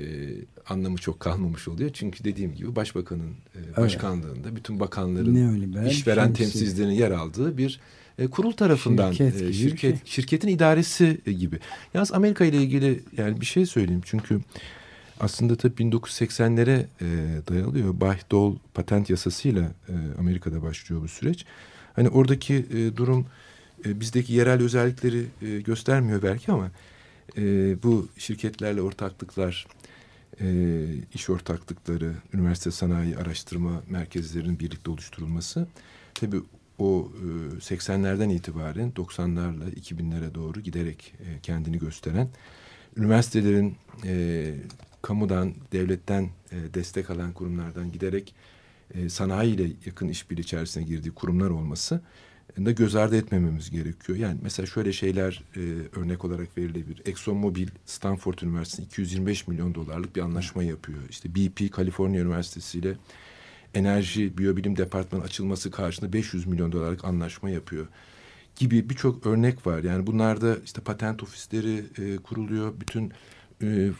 anlamı 0.68 0.98
çok 0.98 1.20
kalmamış 1.20 1.68
oluyor. 1.68 1.90
Çünkü 1.92 2.24
dediğim 2.24 2.54
gibi 2.54 2.76
başbakanın 2.76 3.32
e, 3.54 3.76
başkanlığında 3.76 4.56
bütün 4.56 4.80
bakanların 4.80 5.86
işveren 5.86 6.32
temsilcilerinin 6.32 6.94
yer 6.94 7.10
aldığı 7.10 7.58
bir 7.58 7.80
e, 8.18 8.26
kurul 8.26 8.52
tarafından 8.52 9.12
şirket, 9.12 9.42
e, 9.42 9.52
şirket 9.52 9.96
şey. 9.96 10.00
şirketin 10.04 10.48
idaresi 10.48 11.20
e, 11.26 11.32
gibi. 11.32 11.58
Yalnız 11.94 12.12
Amerika 12.12 12.44
ile 12.44 12.56
ilgili 12.56 13.00
yani 13.16 13.40
bir 13.40 13.46
şey 13.46 13.66
söyleyeyim. 13.66 14.02
Çünkü 14.04 14.40
aslında 15.20 15.56
tabii 15.56 15.82
1980'lere 15.82 16.78
e, 17.00 17.06
dayalıyor. 17.48 18.00
Bay 18.00 18.18
Dole 18.30 18.56
patent 18.74 19.10
yasasıyla 19.10 19.62
e, 19.88 19.94
Amerika'da 20.18 20.62
başlıyor 20.62 21.02
bu 21.02 21.08
süreç. 21.08 21.44
Hani 21.96 22.08
oradaki 22.08 22.54
e, 22.54 22.96
durum 22.96 23.26
e, 23.86 24.00
bizdeki 24.00 24.32
yerel 24.32 24.62
özellikleri 24.62 25.24
e, 25.42 25.60
göstermiyor 25.60 26.22
belki 26.22 26.52
ama 26.52 26.70
e, 27.36 27.42
bu 27.82 28.08
şirketlerle 28.18 28.82
ortaklıklar, 28.82 29.66
e, 30.40 30.86
iş 31.14 31.30
ortaklıkları, 31.30 32.14
üniversite 32.32 32.70
sanayi 32.70 33.16
araştırma 33.16 33.82
merkezlerinin 33.88 34.58
birlikte 34.58 34.90
oluşturulması 34.90 35.66
tabii 36.14 36.40
o 36.78 37.12
e, 37.16 37.58
80'lerden 37.58 38.28
itibaren 38.28 38.92
90'larla 38.96 39.74
2000'lere 39.74 40.34
doğru 40.34 40.60
giderek 40.60 41.14
e, 41.20 41.40
kendini 41.42 41.78
gösteren 41.78 42.28
üniversitelerin 42.96 43.76
e, 44.04 44.54
kamudan, 45.02 45.54
devletten 45.72 46.30
e, 46.52 46.74
destek 46.74 47.10
alan 47.10 47.32
kurumlardan 47.32 47.92
giderek 47.92 48.34
e, 48.94 49.08
sanayi 49.08 49.54
ile 49.54 49.72
yakın 49.86 50.08
işbirliği 50.08 50.40
içerisine 50.40 50.84
girdiği 50.84 51.10
kurumlar 51.10 51.50
olması 51.50 52.00
da 52.56 52.70
göz 52.70 52.96
ardı 52.96 53.16
etmememiz 53.16 53.70
gerekiyor. 53.70 54.18
Yani 54.18 54.38
mesela 54.42 54.66
şöyle 54.66 54.92
şeyler 54.92 55.42
e, 55.56 55.60
örnek 56.00 56.24
olarak 56.24 56.58
verilebilir. 56.58 57.02
ExxonMobil 57.06 57.68
Stanford 57.86 58.38
Üniversitesi 58.38 58.82
225 58.82 59.48
milyon 59.48 59.74
dolarlık 59.74 60.16
bir 60.16 60.20
anlaşma 60.20 60.62
yapıyor. 60.62 60.98
İşte 61.10 61.34
BP 61.34 61.72
Kaliforniya 61.72 62.22
Üniversitesi 62.22 62.78
ile 62.78 62.96
enerji 63.74 64.38
biyobilim 64.38 64.76
departmanı 64.76 65.22
açılması 65.22 65.70
karşında 65.70 66.12
500 66.12 66.46
milyon 66.46 66.72
dolarlık 66.72 67.04
anlaşma 67.04 67.50
yapıyor 67.50 67.86
gibi 68.58 68.90
birçok 68.90 69.26
örnek 69.26 69.66
var. 69.66 69.82
Yani 69.82 70.06
bunlarda 70.06 70.56
işte 70.64 70.80
patent 70.80 71.22
ofisleri 71.22 71.84
e, 71.98 72.16
kuruluyor. 72.16 72.80
Bütün 72.80 73.12
e, 73.62 73.90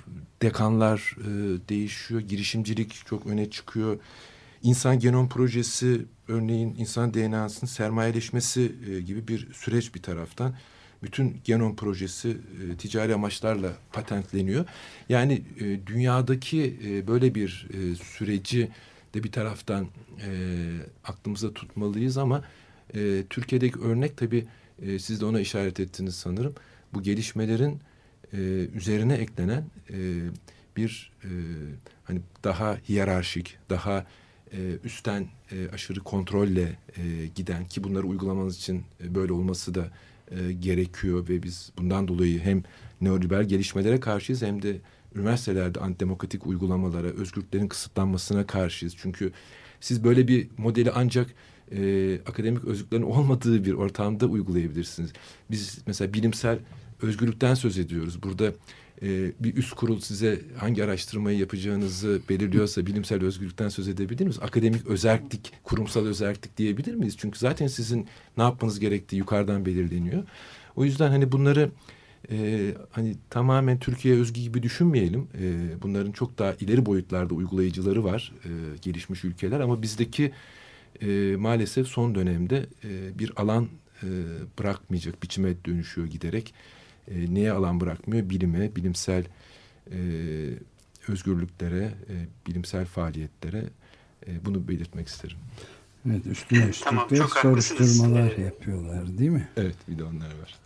dekanlar 0.43 1.17
e, 1.21 1.29
değişiyor. 1.69 2.21
Girişimcilik 2.21 3.07
çok 3.07 3.27
öne 3.27 3.51
çıkıyor. 3.51 3.99
İnsan 4.63 4.99
genom 4.99 5.29
projesi 5.29 6.05
örneğin 6.29 6.75
insan 6.79 7.15
DNA'sının 7.15 7.69
sermayeleşmesi 7.69 8.73
e, 8.91 9.01
gibi 9.01 9.29
bir 9.29 9.53
süreç 9.53 9.95
bir 9.95 10.03
taraftan. 10.03 10.55
Bütün 11.03 11.41
genom 11.45 11.77
projesi 11.77 12.29
e, 12.29 12.77
ticari 12.77 13.15
amaçlarla 13.15 13.73
patentleniyor. 13.93 14.65
Yani 15.09 15.43
e, 15.61 15.87
dünyadaki 15.87 16.79
e, 16.85 17.07
böyle 17.07 17.35
bir 17.35 17.69
e, 17.73 17.95
süreci 17.95 18.69
de 19.15 19.25
bir 19.25 19.33
taraftan 19.33 19.85
e, 19.85 20.31
aklımıza 21.05 21.55
tutmalıyız 21.55 22.19
ama 22.19 22.45
e, 22.95 23.25
Türkiye'deki 23.31 23.79
örnek 23.79 24.17
tabii 24.17 24.47
e, 24.83 24.99
siz 24.99 25.21
de 25.21 25.25
ona 25.25 25.41
işaret 25.41 25.81
ettiniz 25.81 26.15
sanırım. 26.15 26.55
Bu 26.95 27.03
gelişmelerin 27.03 27.81
e, 28.33 28.37
üzerine 28.75 29.15
eklenen 29.15 29.65
e, 29.91 29.97
bir 30.77 31.13
e, 31.25 31.31
hani 32.05 32.21
daha 32.45 32.79
hiyerarşik, 32.89 33.59
daha 33.71 34.07
e, 34.53 34.79
üstten 34.85 35.27
e, 35.53 35.69
aşırı 35.73 36.01
kontrolle 36.01 36.79
e, 36.97 37.27
giden 37.35 37.65
ki 37.65 37.85
bunları 37.85 38.07
uygulamanız 38.07 38.57
için 38.57 38.83
e, 39.05 39.15
böyle 39.15 39.33
olması 39.33 39.75
da 39.75 39.91
e, 40.31 40.53
gerekiyor 40.53 41.29
ve 41.29 41.43
biz 41.43 41.73
bundan 41.79 42.09
dolayı 42.09 42.41
hem 42.41 42.63
neoliberal 43.01 43.45
gelişmelere 43.45 44.01
karşıyız 44.01 44.43
hem 44.43 44.63
de 44.63 44.77
üniversitelerde 45.15 45.81
antidemokratik 45.81 46.47
uygulamalara, 46.47 47.07
özgürlüklerin 47.07 47.69
kısıtlanmasına 47.69 48.47
karşıyız. 48.47 48.95
Çünkü 48.99 49.33
siz 49.81 50.05
böyle 50.05 50.29
bir 50.29 50.49
modeli 50.59 50.91
ancak 50.91 51.35
e, 51.73 52.15
akademik 52.27 52.65
özgürlüklerin 52.65 53.03
olmadığı 53.03 53.65
bir 53.65 53.73
ortamda 53.73 54.27
uygulayabilirsiniz. 54.27 55.13
Biz 55.51 55.79
mesela 55.87 56.13
bilimsel 56.13 56.59
özgürlükten 57.03 57.55
söz 57.55 57.79
ediyoruz. 57.79 58.23
Burada 58.23 58.53
e, 59.03 59.33
bir 59.41 59.57
üst 59.57 59.75
kurul 59.75 60.01
size 60.01 60.41
hangi 60.57 60.85
araştırmayı 60.85 61.39
yapacağınızı 61.39 62.21
belirliyorsa 62.29 62.87
bilimsel 62.87 63.25
özgürlükten 63.25 63.69
söz 63.69 63.89
edebilir 63.89 64.25
miyiz? 64.25 64.39
Akademik 64.43 64.87
özellik, 64.87 65.53
kurumsal 65.65 66.07
özellik 66.07 66.57
diyebilir 66.57 66.95
miyiz? 66.95 67.17
Çünkü 67.19 67.39
zaten 67.39 67.67
sizin 67.67 68.07
ne 68.37 68.43
yapmanız 68.43 68.81
gerektiği 68.81 69.17
yukarıdan 69.17 69.67
belirleniyor. 69.67 70.23
O 70.77 70.85
yüzden 70.85 71.09
hani 71.09 71.33
bunları 71.33 71.71
e, 72.31 72.75
hani 72.91 73.17
tamamen 73.31 73.79
Türkiye 73.79 74.17
özgü 74.17 74.41
gibi 74.41 74.63
düşünmeyelim. 74.63 75.29
E, 75.41 75.83
bunların 75.83 76.13
çok 76.13 76.39
daha 76.39 76.53
ileri 76.53 76.87
boyutlarda 76.87 77.35
uygulayıcıları 77.35 78.05
var 78.05 78.33
e, 78.45 78.51
gelişmiş 78.83 79.25
ülkeler 79.25 79.61
ama 79.61 79.83
bizdeki 79.83 80.33
e, 81.03 81.37
maalesef 81.37 81.87
son 81.87 82.15
dönemde 82.15 82.67
e, 82.85 83.19
bir 83.19 83.33
alan 83.37 83.69
e, 84.03 84.07
bırakmayacak 84.59 85.23
biçime 85.23 85.65
dönüşüyor 85.65 86.07
giderek. 86.07 86.55
E, 87.11 87.35
neye 87.35 87.53
alan 87.53 87.81
bırakmıyor? 87.81 88.31
Bilime, 88.31 88.77
bilimsel 88.77 89.25
e, 89.91 89.99
özgürlüklere, 91.09 91.85
e, 91.85 92.15
bilimsel 92.47 92.87
faaliyetlere 92.87 93.65
e, 94.27 94.45
bunu 94.45 94.69
belirtmek 94.69 95.09
isterim. 95.09 95.39
Evet 96.11 96.27
üstüne 96.27 96.67
üstlük 96.67 96.85
tamam, 96.85 97.11
de 97.11 97.17
soruşturmalar 97.17 98.33
ee, 98.39 98.43
yapıyorlar 98.43 99.19
değil 99.19 99.31
mi? 99.31 99.49
Evet 99.57 99.77
bir 99.89 99.99
de 99.99 100.05
onlar 100.05 100.27
var. 100.27 100.59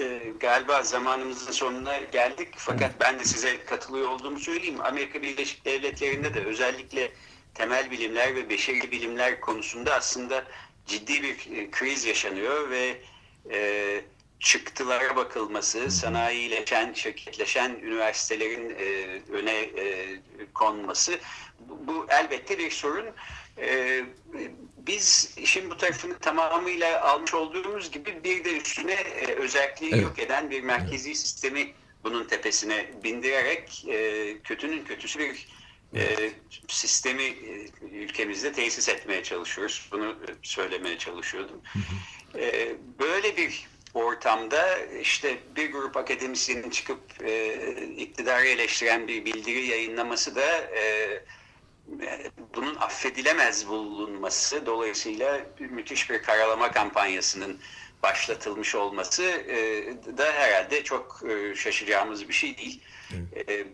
E, 0.00 0.32
galiba 0.40 0.82
zamanımızın 0.82 1.52
sonuna 1.52 1.96
geldik 2.12 2.48
fakat 2.56 2.90
evet. 2.90 3.00
ben 3.00 3.18
de 3.18 3.24
size 3.24 3.64
katılıyor 3.64 4.08
olduğumu 4.08 4.38
söyleyeyim. 4.38 4.80
Amerika 4.80 5.22
Birleşik 5.22 5.64
Devletleri'nde 5.64 6.34
de 6.34 6.44
özellikle 6.44 7.12
temel 7.54 7.90
bilimler 7.90 8.34
ve 8.34 8.48
beşeri 8.48 8.90
bilimler 8.90 9.40
konusunda 9.40 9.94
aslında 9.94 10.44
ciddi 10.86 11.22
bir 11.22 11.56
e, 11.56 11.70
kriz 11.70 12.04
yaşanıyor 12.04 12.70
ve 12.70 12.96
e, 13.52 14.00
çıktılara 14.44 15.16
bakılması, 15.16 15.90
sanayileşen, 15.90 16.92
şirketleşen 16.92 17.70
üniversitelerin 17.70 18.70
e, 18.70 18.84
öne 19.32 19.60
e, 19.60 20.18
konması 20.54 21.18
bu, 21.60 21.86
bu 21.86 22.06
elbette 22.08 22.58
bir 22.58 22.70
sorun. 22.70 23.06
E, 23.58 24.00
biz 24.76 25.34
işin 25.36 25.70
bu 25.70 25.76
tarafını 25.76 26.18
tamamıyla 26.18 27.02
almış 27.02 27.34
olduğumuz 27.34 27.90
gibi 27.90 28.24
bir 28.24 28.44
de 28.44 28.56
üstüne 28.56 28.92
e, 28.92 29.26
özelliği 29.34 29.90
evet. 29.94 30.02
yok 30.02 30.18
eden 30.18 30.50
bir 30.50 30.62
merkezi 30.62 31.08
evet. 31.08 31.18
sistemi 31.18 31.74
bunun 32.04 32.24
tepesine 32.24 32.90
bindirerek 33.04 33.84
e, 33.88 34.38
kötünün 34.44 34.84
kötüsü 34.84 35.18
bir 35.18 35.48
e, 35.94 36.32
sistemi 36.68 37.22
e, 37.22 37.68
ülkemizde 37.92 38.52
tesis 38.52 38.88
etmeye 38.88 39.22
çalışıyoruz. 39.22 39.88
Bunu 39.92 40.16
söylemeye 40.42 40.98
çalışıyordum. 40.98 41.62
E, 42.34 42.74
böyle 42.98 43.36
bir 43.36 43.73
ortamda 43.94 44.78
işte 45.00 45.38
bir 45.56 45.72
grup 45.72 45.96
akademisyenin 45.96 46.70
çıkıp 46.70 47.00
e, 47.22 47.54
iktidarı 47.96 48.46
eleştiren 48.46 49.08
bir 49.08 49.24
bildiri 49.24 49.66
yayınlaması 49.66 50.34
da 50.34 50.56
e, 50.56 51.20
bunun 52.56 52.74
affedilemez 52.74 53.68
bulunması 53.68 54.66
dolayısıyla 54.66 55.40
müthiş 55.58 56.10
bir 56.10 56.22
karalama 56.22 56.70
kampanyasının 56.72 57.60
başlatılmış 58.02 58.74
olması 58.74 59.22
e, 59.22 59.86
da 60.18 60.32
herhalde 60.32 60.84
çok 60.84 61.22
e, 61.28 61.54
şaşacağımız 61.54 62.28
bir 62.28 62.34
şey 62.34 62.58
değil. 62.58 62.80
Evet. 63.36 63.50
E, 63.50 63.66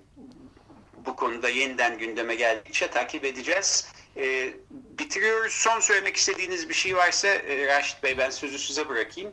bu 1.06 1.16
konuda 1.16 1.48
yeniden 1.48 1.98
gündeme 1.98 2.34
geldikçe 2.34 2.90
takip 2.90 3.24
edeceğiz. 3.24 3.88
E, 4.16 4.54
bitiriyoruz. 4.70 5.52
Son 5.52 5.80
söylemek 5.80 6.16
istediğiniz 6.16 6.68
bir 6.68 6.74
şey 6.74 6.96
varsa 6.96 7.28
e, 7.28 7.66
Raşit 7.66 8.02
Bey 8.02 8.18
ben 8.18 8.30
sözü 8.30 8.58
size 8.58 8.88
bırakayım. 8.88 9.32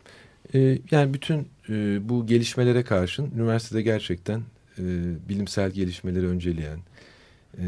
E, 0.54 0.80
yani 0.92 1.14
bütün 1.14 1.48
e, 1.70 2.00
bu 2.10 2.28
gelişmelere 2.28 2.84
karşın 2.84 3.32
üniversitede 3.36 3.82
gerçekten 3.82 4.42
e, 4.78 4.84
bilimsel 5.30 5.72
gelişmeleri 5.72 6.28
önceleyen 6.28 6.80
e, 7.58 7.66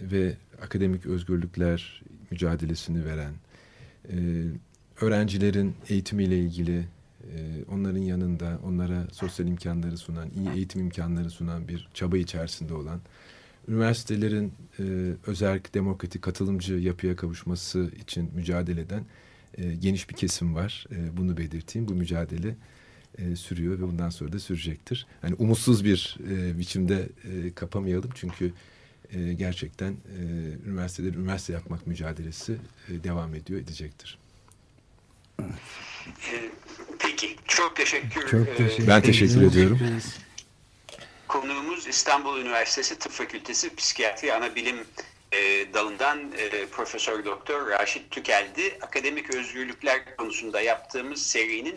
ve 0.00 0.36
akademik 0.62 1.06
özgürlükler 1.06 2.02
mücadelesini 2.30 3.04
veren, 3.04 3.32
e, 4.10 4.16
öğrencilerin 5.00 5.74
eğitimiyle 5.88 6.38
ilgili 6.38 6.84
onların 7.70 8.00
yanında 8.00 8.58
onlara 8.64 9.06
sosyal 9.12 9.48
imkanları 9.48 9.96
sunan, 9.96 10.28
iyi 10.36 10.50
eğitim 10.50 10.80
imkanları 10.80 11.30
sunan 11.30 11.68
bir 11.68 11.88
çaba 11.94 12.18
içerisinde 12.18 12.74
olan, 12.74 13.00
üniversitelerin 13.68 14.52
e, 14.78 14.82
özerk, 15.26 15.74
demokratik, 15.74 16.22
katılımcı 16.22 16.74
yapıya 16.74 17.16
kavuşması 17.16 17.90
için 18.02 18.30
mücadele 18.34 18.80
eden 18.80 19.04
e, 19.58 19.74
geniş 19.74 20.10
bir 20.10 20.14
kesim 20.14 20.54
var. 20.54 20.86
E, 20.92 21.16
bunu 21.16 21.36
belirteyim. 21.36 21.88
Bu 21.88 21.94
mücadele 21.94 22.56
e, 23.18 23.36
sürüyor 23.36 23.78
ve 23.78 23.82
bundan 23.82 24.10
sonra 24.10 24.32
da 24.32 24.38
sürecektir. 24.38 25.06
Yani 25.22 25.34
umutsuz 25.34 25.84
bir 25.84 26.16
e, 26.30 26.58
biçimde 26.58 27.08
e, 27.24 27.52
kapamayalım 27.54 28.10
çünkü 28.14 28.52
e, 29.12 29.32
gerçekten 29.32 29.92
e, 29.92 30.22
üniversiteler 30.66 31.14
üniversite 31.14 31.52
yapmak 31.52 31.86
mücadelesi 31.86 32.56
e, 32.88 33.04
devam 33.04 33.34
ediyor, 33.34 33.60
edecektir. 33.60 34.18
Peki, 36.98 37.36
çok 37.46 37.76
teşekkür, 37.76 38.28
çok 38.28 38.56
teşekkür 38.56 38.86
Ben 38.86 39.02
teşekkür 39.02 39.42
ediyorum. 39.42 39.78
Konuğumuz 41.28 41.86
İstanbul 41.86 42.40
Üniversitesi 42.40 42.98
Tıp 42.98 43.12
Fakültesi 43.12 43.74
Psikiyatri 43.76 44.34
Anabilim 44.34 44.76
e, 45.32 45.38
dalından 45.74 46.32
e, 46.38 46.66
Profesör 46.66 47.24
Doktor 47.24 47.70
Raşit 47.70 48.10
Tükeldi. 48.10 48.78
Akademik 48.82 49.34
özgürlükler 49.34 50.16
konusunda 50.16 50.60
yaptığımız 50.60 51.26
serinin 51.26 51.76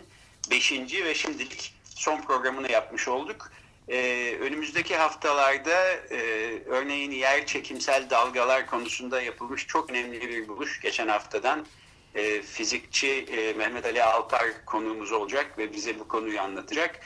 beşinci 0.50 1.04
ve 1.04 1.14
şimdilik 1.14 1.74
son 1.84 2.22
programını 2.22 2.72
yapmış 2.72 3.08
olduk. 3.08 3.52
Ee, 3.88 4.36
önümüzdeki 4.40 4.96
haftalarda 4.96 5.92
e, 6.10 6.18
örneğin 6.66 7.10
yer 7.10 7.46
çekimsel 7.46 8.10
dalgalar 8.10 8.66
konusunda 8.66 9.22
yapılmış 9.22 9.66
çok 9.66 9.90
önemli 9.90 10.20
bir 10.20 10.48
buluş 10.48 10.80
geçen 10.80 11.08
haftadan 11.08 11.66
e, 12.14 12.42
fizikçi 12.42 13.08
e, 13.08 13.52
Mehmet 13.52 13.86
Ali 13.86 14.02
Alpar 14.04 14.64
konuğumuz 14.66 15.12
olacak 15.12 15.58
ve 15.58 15.72
bize 15.72 15.98
bu 15.98 16.08
konuyu 16.08 16.40
anlatacak. 16.40 17.00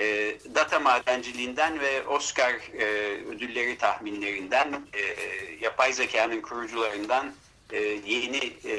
E, 0.00 0.36
data 0.54 0.80
madenciliğinden 0.80 1.80
ve 1.80 2.06
Oscar 2.06 2.54
e, 2.78 2.84
ödülleri 3.26 3.78
tahminlerinden, 3.78 4.86
e, 4.92 5.00
yapay 5.60 5.92
zekanın 5.92 6.40
kurucularından 6.40 7.32
e, 7.72 7.78
yeni 8.06 8.44
e, 8.64 8.76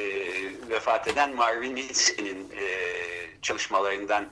vefat 0.69 1.07
eden 1.07 1.35
Marvin 1.35 1.73
Minsky'nin 1.73 2.51
e, 2.51 2.65
çalışmalarından 3.41 4.25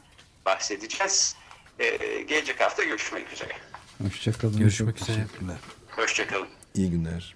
bahsedeceğiz. 0.45 1.35
E, 1.79 1.97
gelecek 2.21 2.61
hafta 2.61 2.83
görüşmek 2.83 3.33
üzere. 3.33 3.53
Hoşçakalın. 4.03 4.57
Görüşmek 4.57 5.01
üzere. 5.01 5.27
Hoşçakalın. 5.91 6.47
İyi 6.75 6.91
günler. 6.91 7.35